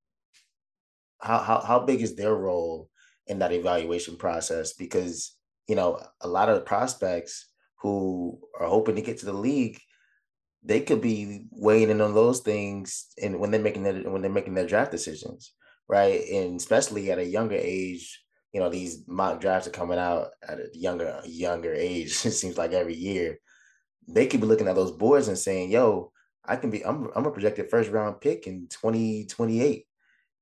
how, 1.21 1.39
how 1.39 1.61
how 1.61 1.79
big 1.79 2.01
is 2.01 2.15
their 2.15 2.33
role 2.33 2.89
in 3.27 3.39
that 3.39 3.53
evaluation 3.53 4.17
process? 4.17 4.73
Because 4.73 5.35
you 5.67 5.75
know 5.75 6.01
a 6.21 6.27
lot 6.27 6.49
of 6.49 6.65
prospects 6.65 7.50
who 7.81 8.39
are 8.59 8.67
hoping 8.67 8.95
to 8.95 9.01
get 9.01 9.19
to 9.19 9.25
the 9.25 9.33
league, 9.33 9.79
they 10.63 10.81
could 10.81 11.01
be 11.01 11.45
weighing 11.51 11.89
in 11.89 12.01
on 12.01 12.13
those 12.13 12.41
things, 12.41 13.07
and 13.21 13.39
when 13.39 13.51
they're 13.51 13.61
making 13.61 13.83
their 13.83 14.09
when 14.09 14.21
they're 14.21 14.31
making 14.31 14.53
their 14.53 14.67
draft 14.67 14.91
decisions, 14.91 15.53
right? 15.87 16.21
And 16.29 16.59
especially 16.59 17.11
at 17.11 17.17
a 17.17 17.25
younger 17.25 17.57
age, 17.57 18.23
you 18.53 18.59
know 18.59 18.69
these 18.69 19.03
mock 19.07 19.41
drafts 19.41 19.67
are 19.67 19.71
coming 19.71 19.97
out 19.99 20.29
at 20.47 20.59
a 20.59 20.69
younger 20.73 21.21
younger 21.25 21.73
age. 21.73 22.11
It 22.25 22.31
seems 22.31 22.57
like 22.57 22.73
every 22.73 22.95
year 22.95 23.39
they 24.07 24.27
could 24.27 24.41
be 24.41 24.47
looking 24.47 24.67
at 24.67 24.75
those 24.75 24.91
boards 24.91 25.27
and 25.27 25.37
saying, 25.37 25.71
"Yo, 25.71 26.11
I 26.45 26.55
can 26.55 26.69
be. 26.69 26.85
I'm 26.85 27.09
I'm 27.15 27.25
a 27.25 27.31
projected 27.31 27.69
first 27.69 27.89
round 27.89 28.21
pick 28.21 28.47
in 28.47 28.67
2028." 28.69 29.85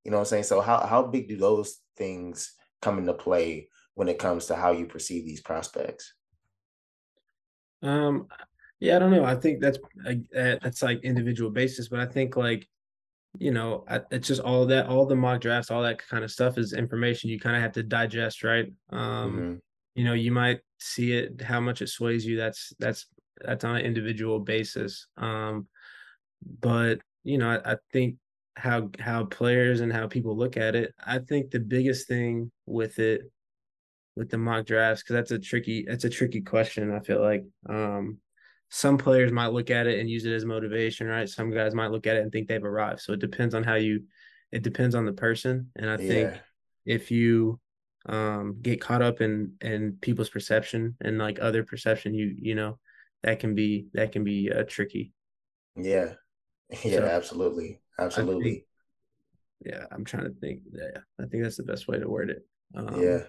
You 0.04 0.10
know 0.10 0.16
what 0.16 0.22
I'm 0.22 0.26
saying? 0.26 0.44
So 0.44 0.60
how 0.60 0.86
how 0.86 1.02
big 1.04 1.28
do 1.28 1.36
those 1.36 1.78
things 1.96 2.52
come 2.82 2.98
into 2.98 3.14
play 3.14 3.68
when 3.94 4.08
it 4.08 4.18
comes 4.18 4.46
to 4.46 4.56
how 4.56 4.72
you 4.72 4.86
perceive 4.86 5.24
these 5.24 5.42
prospects? 5.42 6.14
Um, 7.82 8.26
yeah, 8.78 8.96
I 8.96 8.98
don't 8.98 9.10
know. 9.10 9.24
I 9.24 9.34
think 9.34 9.60
that's 9.60 9.78
that's 10.32 10.82
like 10.82 11.04
individual 11.04 11.50
basis, 11.50 11.88
but 11.88 12.00
I 12.00 12.06
think 12.06 12.36
like 12.36 12.66
you 13.38 13.52
know, 13.52 13.84
it's 14.10 14.26
just 14.26 14.40
all 14.40 14.66
that, 14.66 14.86
all 14.86 15.06
the 15.06 15.14
mock 15.14 15.40
drafts, 15.40 15.70
all 15.70 15.82
that 15.82 15.98
kind 15.98 16.24
of 16.24 16.32
stuff 16.32 16.58
is 16.58 16.72
information 16.72 17.30
you 17.30 17.38
kind 17.38 17.54
of 17.54 17.62
have 17.62 17.72
to 17.72 17.82
digest, 17.82 18.42
right? 18.42 18.72
Um, 18.90 19.32
mm-hmm. 19.32 19.54
You 19.94 20.04
know, 20.04 20.14
you 20.14 20.32
might 20.32 20.60
see 20.78 21.12
it, 21.12 21.40
how 21.40 21.60
much 21.60 21.80
it 21.82 21.88
sways 21.88 22.26
you. 22.26 22.36
That's 22.36 22.72
that's 22.78 23.06
that's 23.40 23.64
on 23.64 23.76
an 23.76 23.84
individual 23.84 24.40
basis. 24.40 25.06
Um, 25.16 25.68
but 26.60 27.00
you 27.22 27.38
know, 27.38 27.50
I, 27.50 27.72
I 27.72 27.76
think 27.92 28.16
how 28.56 28.90
how 28.98 29.24
players 29.26 29.80
and 29.80 29.92
how 29.92 30.06
people 30.08 30.36
look 30.36 30.56
at 30.56 30.74
it. 30.74 30.94
I 31.04 31.18
think 31.18 31.50
the 31.50 31.60
biggest 31.60 32.08
thing 32.08 32.50
with 32.66 32.98
it, 32.98 33.30
with 34.16 34.30
the 34.30 34.38
mock 34.38 34.66
drafts, 34.66 35.02
because 35.02 35.14
that's 35.14 35.30
a 35.30 35.38
tricky 35.38 35.84
that's 35.86 36.04
a 36.04 36.10
tricky 36.10 36.40
question. 36.40 36.92
I 36.92 37.00
feel 37.00 37.20
like 37.20 37.44
um, 37.68 38.18
some 38.68 38.98
players 38.98 39.32
might 39.32 39.52
look 39.52 39.70
at 39.70 39.86
it 39.86 39.98
and 39.98 40.08
use 40.08 40.24
it 40.24 40.32
as 40.32 40.44
motivation, 40.44 41.06
right? 41.06 41.28
Some 41.28 41.50
guys 41.50 41.74
might 41.74 41.90
look 41.90 42.06
at 42.06 42.16
it 42.16 42.22
and 42.22 42.30
think 42.30 42.48
they've 42.48 42.64
arrived. 42.64 43.00
So 43.00 43.12
it 43.12 43.20
depends 43.20 43.54
on 43.54 43.64
how 43.64 43.74
you. 43.74 44.04
It 44.52 44.62
depends 44.62 44.94
on 44.96 45.06
the 45.06 45.12
person, 45.12 45.70
and 45.76 45.88
I 45.88 45.96
yeah. 45.96 46.08
think 46.08 46.40
if 46.84 47.10
you 47.10 47.60
um, 48.06 48.58
get 48.60 48.80
caught 48.80 49.02
up 49.02 49.20
in 49.20 49.52
in 49.60 49.98
people's 50.00 50.30
perception 50.30 50.96
and 51.00 51.18
like 51.18 51.38
other 51.40 51.62
perception, 51.62 52.14
you 52.14 52.34
you 52.36 52.54
know 52.54 52.78
that 53.22 53.38
can 53.38 53.54
be 53.54 53.86
that 53.94 54.12
can 54.12 54.24
be 54.24 54.50
uh, 54.50 54.64
tricky. 54.66 55.12
Yeah, 55.76 56.14
yeah, 56.84 56.98
so, 56.98 57.04
absolutely, 57.04 57.80
absolutely. 57.98 58.50
Think, 58.50 58.64
yeah, 59.66 59.84
I'm 59.90 60.04
trying 60.04 60.24
to 60.24 60.40
think. 60.40 60.62
Yeah, 60.72 61.00
I 61.20 61.26
think 61.26 61.42
that's 61.42 61.56
the 61.56 61.62
best 61.62 61.86
way 61.86 61.98
to 61.98 62.08
word 62.08 62.30
it. 62.30 62.46
Um, 62.74 63.00
yeah, 63.00 63.22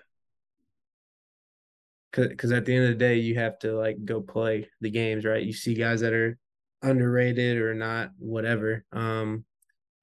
because 2.12 2.52
at 2.52 2.66
the 2.66 2.76
end 2.76 2.86
of 2.86 2.90
the 2.90 2.96
day, 2.96 3.18
you 3.18 3.36
have 3.36 3.58
to 3.60 3.74
like 3.74 4.04
go 4.04 4.22
play 4.22 4.68
the 4.82 4.90
games, 4.90 5.26
right? 5.26 5.44
You 5.44 5.54
see 5.54 5.74
guys 5.74 6.02
that 6.02 6.14
are 6.14 6.38
underrated 6.82 7.58
or 7.58 7.74
not, 7.74 8.12
whatever. 8.18 8.86
Um, 8.92 9.46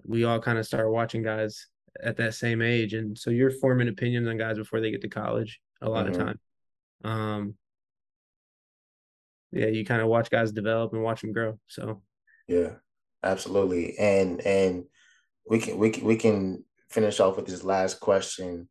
we 0.05 0.25
all 0.25 0.41
kind 0.41 0.59
of 0.59 0.67
start 0.67 0.91
watching 0.91 1.23
guys 1.23 1.67
at 2.03 2.17
that 2.17 2.35
same 2.35 2.63
age, 2.63 2.95
and 2.95 3.19
so 3.19 3.31
you're 3.31 3.51
forming 3.51 3.89
opinions 3.89 4.29
on 4.29 4.39
guys 4.39 4.57
before 4.57 4.81
they 4.81 4.91
get 4.91 5.03
to 5.03 5.09
college 5.09 5.61
a 5.83 5.89
lot 5.89 6.07
mm-hmm. 6.07 6.21
of 6.21 6.27
time. 6.27 6.41
Um, 7.05 7.55
yeah, 9.53 9.67
you 9.67 9.85
kind 9.85 10.03
of 10.03 10.09
watch 10.09 10.31
guys 10.31 10.53
develop 10.53 10.93
and 10.93 11.03
watch 11.03 11.21
them 11.21 11.33
grow. 11.33 11.59
So, 11.67 12.03
yeah, 12.47 12.75
absolutely, 13.23 13.99
and 13.99 14.41
and 14.47 14.85
we 15.49 15.59
can 15.59 15.79
we 15.79 15.91
can 15.91 16.05
we 16.05 16.17
can 16.17 16.65
finish 16.89 17.21
off 17.21 17.37
with 17.37 17.47
this 17.47 17.65
last 17.65 18.01
question. 18.01 18.69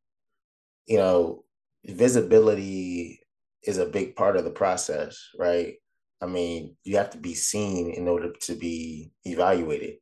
You 0.88 0.98
know, 0.98 1.44
visibility 1.86 3.22
is 3.64 3.78
a 3.78 3.86
big 3.86 4.16
part 4.16 4.38
of 4.38 4.44
the 4.44 4.52
process, 4.52 5.30
right? 5.38 5.76
I 6.22 6.26
mean, 6.26 6.76
you 6.84 6.98
have 6.98 7.12
to 7.12 7.18
be 7.18 7.36
seen 7.36 7.92
in 7.92 8.08
order 8.08 8.34
to 8.42 8.56
be 8.56 9.12
evaluated. 9.24 9.98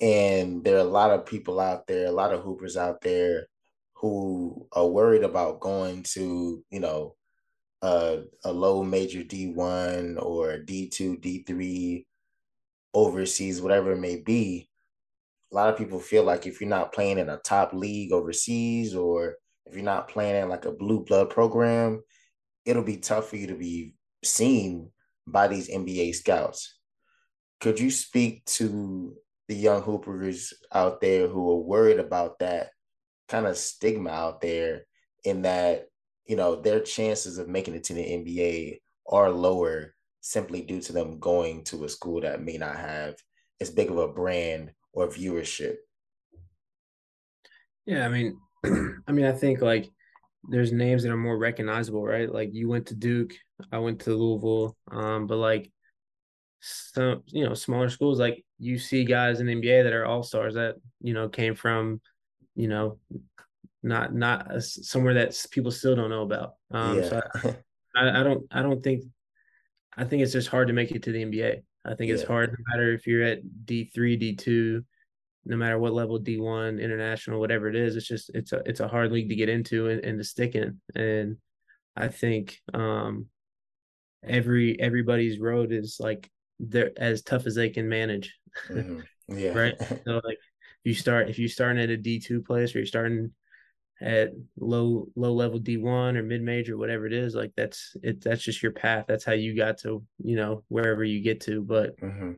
And 0.00 0.64
there 0.64 0.76
are 0.76 0.80
a 0.80 0.84
lot 0.84 1.10
of 1.10 1.26
people 1.26 1.60
out 1.60 1.86
there, 1.86 2.06
a 2.06 2.12
lot 2.12 2.32
of 2.32 2.42
hoopers 2.42 2.76
out 2.76 3.00
there 3.00 3.48
who 3.94 4.66
are 4.72 4.86
worried 4.86 5.24
about 5.24 5.60
going 5.60 6.04
to, 6.04 6.64
you 6.70 6.80
know, 6.80 7.16
a, 7.82 8.22
a 8.44 8.52
low 8.52 8.82
major 8.82 9.22
D1 9.22 10.20
or 10.22 10.58
D2, 10.58 11.20
D3 11.20 12.04
overseas, 12.94 13.60
whatever 13.60 13.92
it 13.92 14.00
may 14.00 14.16
be. 14.16 14.68
A 15.52 15.54
lot 15.54 15.68
of 15.68 15.78
people 15.78 15.98
feel 15.98 16.24
like 16.24 16.46
if 16.46 16.60
you're 16.60 16.70
not 16.70 16.92
playing 16.92 17.18
in 17.18 17.28
a 17.28 17.38
top 17.38 17.72
league 17.72 18.12
overseas 18.12 18.94
or 18.94 19.36
if 19.66 19.74
you're 19.74 19.84
not 19.84 20.08
playing 20.08 20.36
in 20.36 20.48
like 20.48 20.64
a 20.64 20.72
blue 20.72 21.04
blood 21.04 21.30
program, 21.30 22.02
it'll 22.64 22.82
be 22.82 22.98
tough 22.98 23.28
for 23.28 23.36
you 23.36 23.48
to 23.48 23.56
be 23.56 23.94
seen 24.24 24.90
by 25.26 25.48
these 25.48 25.68
NBA 25.68 26.14
scouts. 26.14 26.78
Could 27.60 27.80
you 27.80 27.90
speak 27.90 28.44
to 28.46 29.14
the 29.48 29.56
young 29.56 29.82
hoopers 29.82 30.52
out 30.72 31.00
there 31.00 31.26
who 31.26 31.50
are 31.50 31.62
worried 31.62 31.98
about 31.98 32.38
that 32.38 32.70
kind 33.28 33.46
of 33.46 33.56
stigma 33.56 34.10
out 34.10 34.40
there 34.40 34.82
in 35.24 35.42
that, 35.42 35.86
you 36.26 36.36
know, 36.36 36.56
their 36.56 36.80
chances 36.80 37.38
of 37.38 37.48
making 37.48 37.74
it 37.74 37.84
to 37.84 37.94
the 37.94 38.02
NBA 38.02 38.80
are 39.10 39.30
lower 39.30 39.94
simply 40.20 40.62
due 40.62 40.80
to 40.82 40.92
them 40.92 41.18
going 41.18 41.64
to 41.64 41.84
a 41.84 41.88
school 41.88 42.20
that 42.20 42.42
may 42.42 42.58
not 42.58 42.76
have 42.76 43.14
as 43.60 43.70
big 43.70 43.90
of 43.90 43.98
a 43.98 44.08
brand 44.08 44.72
or 44.92 45.08
viewership? 45.08 45.76
Yeah, 47.86 48.04
I 48.04 48.08
mean, 48.08 48.38
I 49.06 49.12
mean, 49.12 49.24
I 49.24 49.32
think 49.32 49.62
like 49.62 49.90
there's 50.48 50.72
names 50.72 51.02
that 51.02 51.12
are 51.12 51.16
more 51.16 51.38
recognizable, 51.38 52.04
right? 52.04 52.32
Like 52.32 52.54
you 52.54 52.68
went 52.68 52.86
to 52.86 52.94
Duke, 52.94 53.34
I 53.70 53.78
went 53.78 54.00
to 54.00 54.14
Louisville, 54.14 54.76
um, 54.90 55.26
but 55.26 55.36
like 55.36 55.70
some 56.60 57.22
you 57.26 57.44
know 57.44 57.54
smaller 57.54 57.88
schools, 57.88 58.18
like 58.18 58.44
you 58.58 58.78
see 58.78 59.04
guys 59.04 59.40
in 59.40 59.46
the 59.46 59.54
NBA 59.54 59.84
that 59.84 59.92
are 59.92 60.06
all 60.06 60.22
stars 60.22 60.54
that 60.54 60.76
you 61.00 61.14
know 61.14 61.28
came 61.28 61.54
from, 61.54 62.00
you 62.54 62.68
know, 62.68 62.98
not 63.82 64.14
not 64.14 64.54
a, 64.54 64.60
somewhere 64.60 65.14
that 65.14 65.46
people 65.50 65.70
still 65.70 65.94
don't 65.94 66.10
know 66.10 66.22
about. 66.22 66.54
Um, 66.70 66.98
yeah. 66.98 67.08
so 67.08 67.22
I, 67.96 68.20
I, 68.20 68.22
don't 68.22 68.46
I 68.50 68.62
don't 68.62 68.82
think 68.82 69.04
I 69.96 70.04
think 70.04 70.22
it's 70.22 70.32
just 70.32 70.48
hard 70.48 70.68
to 70.68 70.74
make 70.74 70.90
it 70.90 71.02
to 71.04 71.12
the 71.12 71.24
NBA. 71.24 71.62
I 71.84 71.94
think 71.94 72.08
yeah. 72.08 72.14
it's 72.14 72.24
hard 72.24 72.50
no 72.50 72.64
matter 72.70 72.92
if 72.92 73.06
you're 73.06 73.22
at 73.22 73.40
D 73.66 73.84
three, 73.84 74.16
D 74.16 74.34
two, 74.34 74.84
no 75.48 75.56
matter 75.56 75.78
what 75.78 75.94
level 75.94 76.20
D1, 76.20 76.80
international, 76.80 77.40
whatever 77.40 77.68
it 77.68 77.74
is, 77.74 77.96
it's 77.96 78.06
just 78.06 78.30
it's 78.34 78.52
a 78.52 78.62
it's 78.66 78.80
a 78.80 78.88
hard 78.88 79.10
league 79.10 79.30
to 79.30 79.34
get 79.34 79.48
into 79.48 79.88
and, 79.88 80.04
and 80.04 80.18
to 80.18 80.24
stick 80.24 80.54
in. 80.54 80.78
And 80.94 81.38
I 81.96 82.08
think 82.08 82.60
um 82.74 83.26
every 84.22 84.78
everybody's 84.78 85.40
road 85.40 85.72
is 85.72 85.96
like 85.98 86.30
they're 86.60 86.92
as 86.96 87.22
tough 87.22 87.46
as 87.46 87.54
they 87.54 87.70
can 87.70 87.88
manage. 87.88 88.36
Mm-hmm. 88.68 89.00
Yeah. 89.30 89.50
right. 89.50 89.76
So 90.06 90.22
like 90.24 90.38
you 90.84 90.94
start 90.94 91.28
if 91.28 91.38
you're 91.38 91.50
starting 91.50 91.82
at 91.82 91.90
a 91.90 91.98
D 91.98 92.18
two 92.18 92.40
place 92.40 92.74
or 92.74 92.78
you're 92.78 92.86
starting 92.86 93.30
at 94.00 94.30
low 94.58 95.08
low 95.16 95.34
level 95.34 95.60
D1 95.60 96.16
or 96.16 96.22
mid 96.22 96.40
major, 96.40 96.78
whatever 96.78 97.06
it 97.06 97.12
is, 97.12 97.34
like 97.34 97.52
that's 97.54 97.94
it 98.02 98.24
that's 98.24 98.42
just 98.42 98.62
your 98.62 98.72
path. 98.72 99.04
That's 99.06 99.24
how 99.26 99.34
you 99.34 99.54
got 99.54 99.76
to, 99.80 100.02
you 100.24 100.36
know, 100.36 100.64
wherever 100.68 101.04
you 101.04 101.20
get 101.20 101.42
to. 101.42 101.60
But 101.60 102.00
mm-hmm. 102.00 102.32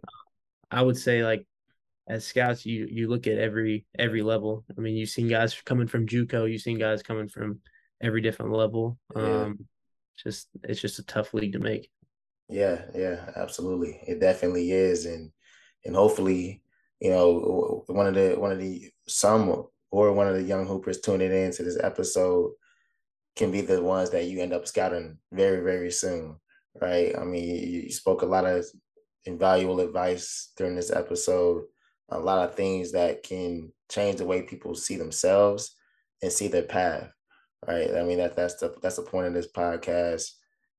I 0.69 0.83
would 0.83 0.97
say 0.97 1.23
like 1.23 1.47
as 2.11 2.27
scouts, 2.27 2.67
you 2.67 2.89
you 2.91 3.09
look 3.09 3.27
at 3.27 3.39
every 3.39 3.87
every 3.99 4.23
level. 4.23 4.65
I 4.77 4.81
mean, 4.81 4.97
you've 4.97 5.09
seen 5.09 5.29
guys 5.29 5.55
coming 5.65 5.87
from 5.87 6.07
JUCO, 6.07 6.51
you've 6.51 6.61
seen 6.61 6.79
guys 6.79 7.03
coming 7.03 7.29
from 7.29 7.61
every 8.03 8.21
different 8.21 8.53
level. 8.53 8.99
Yeah. 9.17 9.43
Um, 9.43 9.67
just 10.17 10.49
it's 10.65 10.81
just 10.81 10.99
a 10.99 11.05
tough 11.05 11.33
league 11.33 11.53
to 11.53 11.61
make. 11.61 11.89
Yeah, 12.49 12.83
yeah, 12.95 13.31
absolutely. 13.37 14.01
It 14.07 14.21
definitely 14.21 14.73
is, 14.73 15.07
and 15.07 15.31
and 15.85 15.95
hopefully, 15.95 16.63
you 16.99 17.11
know, 17.11 17.85
one 17.87 18.09
of 18.09 18.15
the 18.15 18.35
one 18.37 18.51
of 18.51 18.59
the 18.59 18.91
some 19.07 19.67
or 19.93 20.13
one 20.13 20.27
of 20.27 20.35
the 20.35 20.43
young 20.43 20.67
hoopers 20.67 21.01
tuning 21.01 21.33
in 21.33 21.53
to 21.53 21.63
this 21.63 21.79
episode 21.81 22.53
can 23.37 23.53
be 23.53 23.61
the 23.61 23.81
ones 23.81 24.11
that 24.11 24.27
you 24.27 24.41
end 24.41 24.53
up 24.53 24.67
scouting 24.67 25.17
very 25.33 25.63
very 25.63 25.93
soon, 25.93 26.37
right? 26.81 27.17
I 27.17 27.23
mean, 27.23 27.85
you 27.85 27.93
spoke 27.93 28.23
a 28.23 28.27
lot 28.27 28.47
of 28.47 28.67
invaluable 29.27 29.79
advice 29.79 30.53
during 30.57 30.75
this 30.75 30.91
episode 30.91 31.63
a 32.11 32.19
lot 32.19 32.49
of 32.49 32.55
things 32.55 32.93
that 32.93 33.23
can 33.23 33.73
change 33.91 34.19
the 34.19 34.25
way 34.25 34.43
people 34.43 34.75
see 34.75 34.97
themselves 34.97 35.77
and 36.23 36.33
see 36.33 36.49
their 36.49 36.63
path. 36.63 37.11
Right. 37.67 37.95
I 37.95 38.03
mean 38.03 38.19
that 38.19 38.37
that's 38.37 38.57
the 38.57 38.75
that's 38.83 38.97
the 38.97 39.03
point 39.03 39.27
of 39.27 39.35
this 39.35 39.53
podcast. 39.53 40.31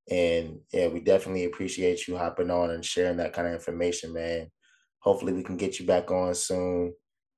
And 0.10 0.60
yeah, 0.74 0.88
we 0.88 1.00
definitely 1.00 1.46
appreciate 1.46 2.08
you 2.08 2.18
hopping 2.18 2.50
on 2.50 2.72
and 2.72 2.84
sharing 2.84 3.18
that 3.18 3.34
kind 3.34 3.48
of 3.48 3.54
information, 3.54 4.14
man. 4.14 4.48
Hopefully 5.00 5.34
we 5.34 5.44
can 5.44 5.58
get 5.58 5.80
you 5.80 5.86
back 5.86 6.10
on 6.12 6.34
soon. 6.34 6.94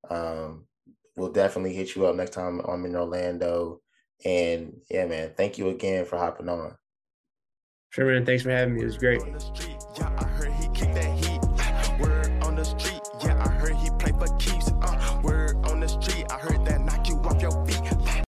Um, 0.09 0.65
we'll 1.15 1.31
definitely 1.31 1.73
hit 1.73 1.95
you 1.95 2.05
up 2.05 2.15
next 2.15 2.31
time 2.31 2.61
I'm 2.61 2.85
in 2.85 2.95
Orlando. 2.95 3.81
And 4.25 4.77
yeah, 4.89 5.05
man, 5.05 5.33
thank 5.35 5.57
you 5.57 5.69
again 5.69 6.05
for 6.05 6.17
hopping 6.17 6.49
on. 6.49 6.75
Sure, 7.89 8.11
man. 8.11 8.25
Thanks 8.25 8.43
for 8.43 8.49
having 8.49 8.75
me. 8.75 8.81
It 8.81 8.85
was 8.85 8.97
great. 8.97 9.21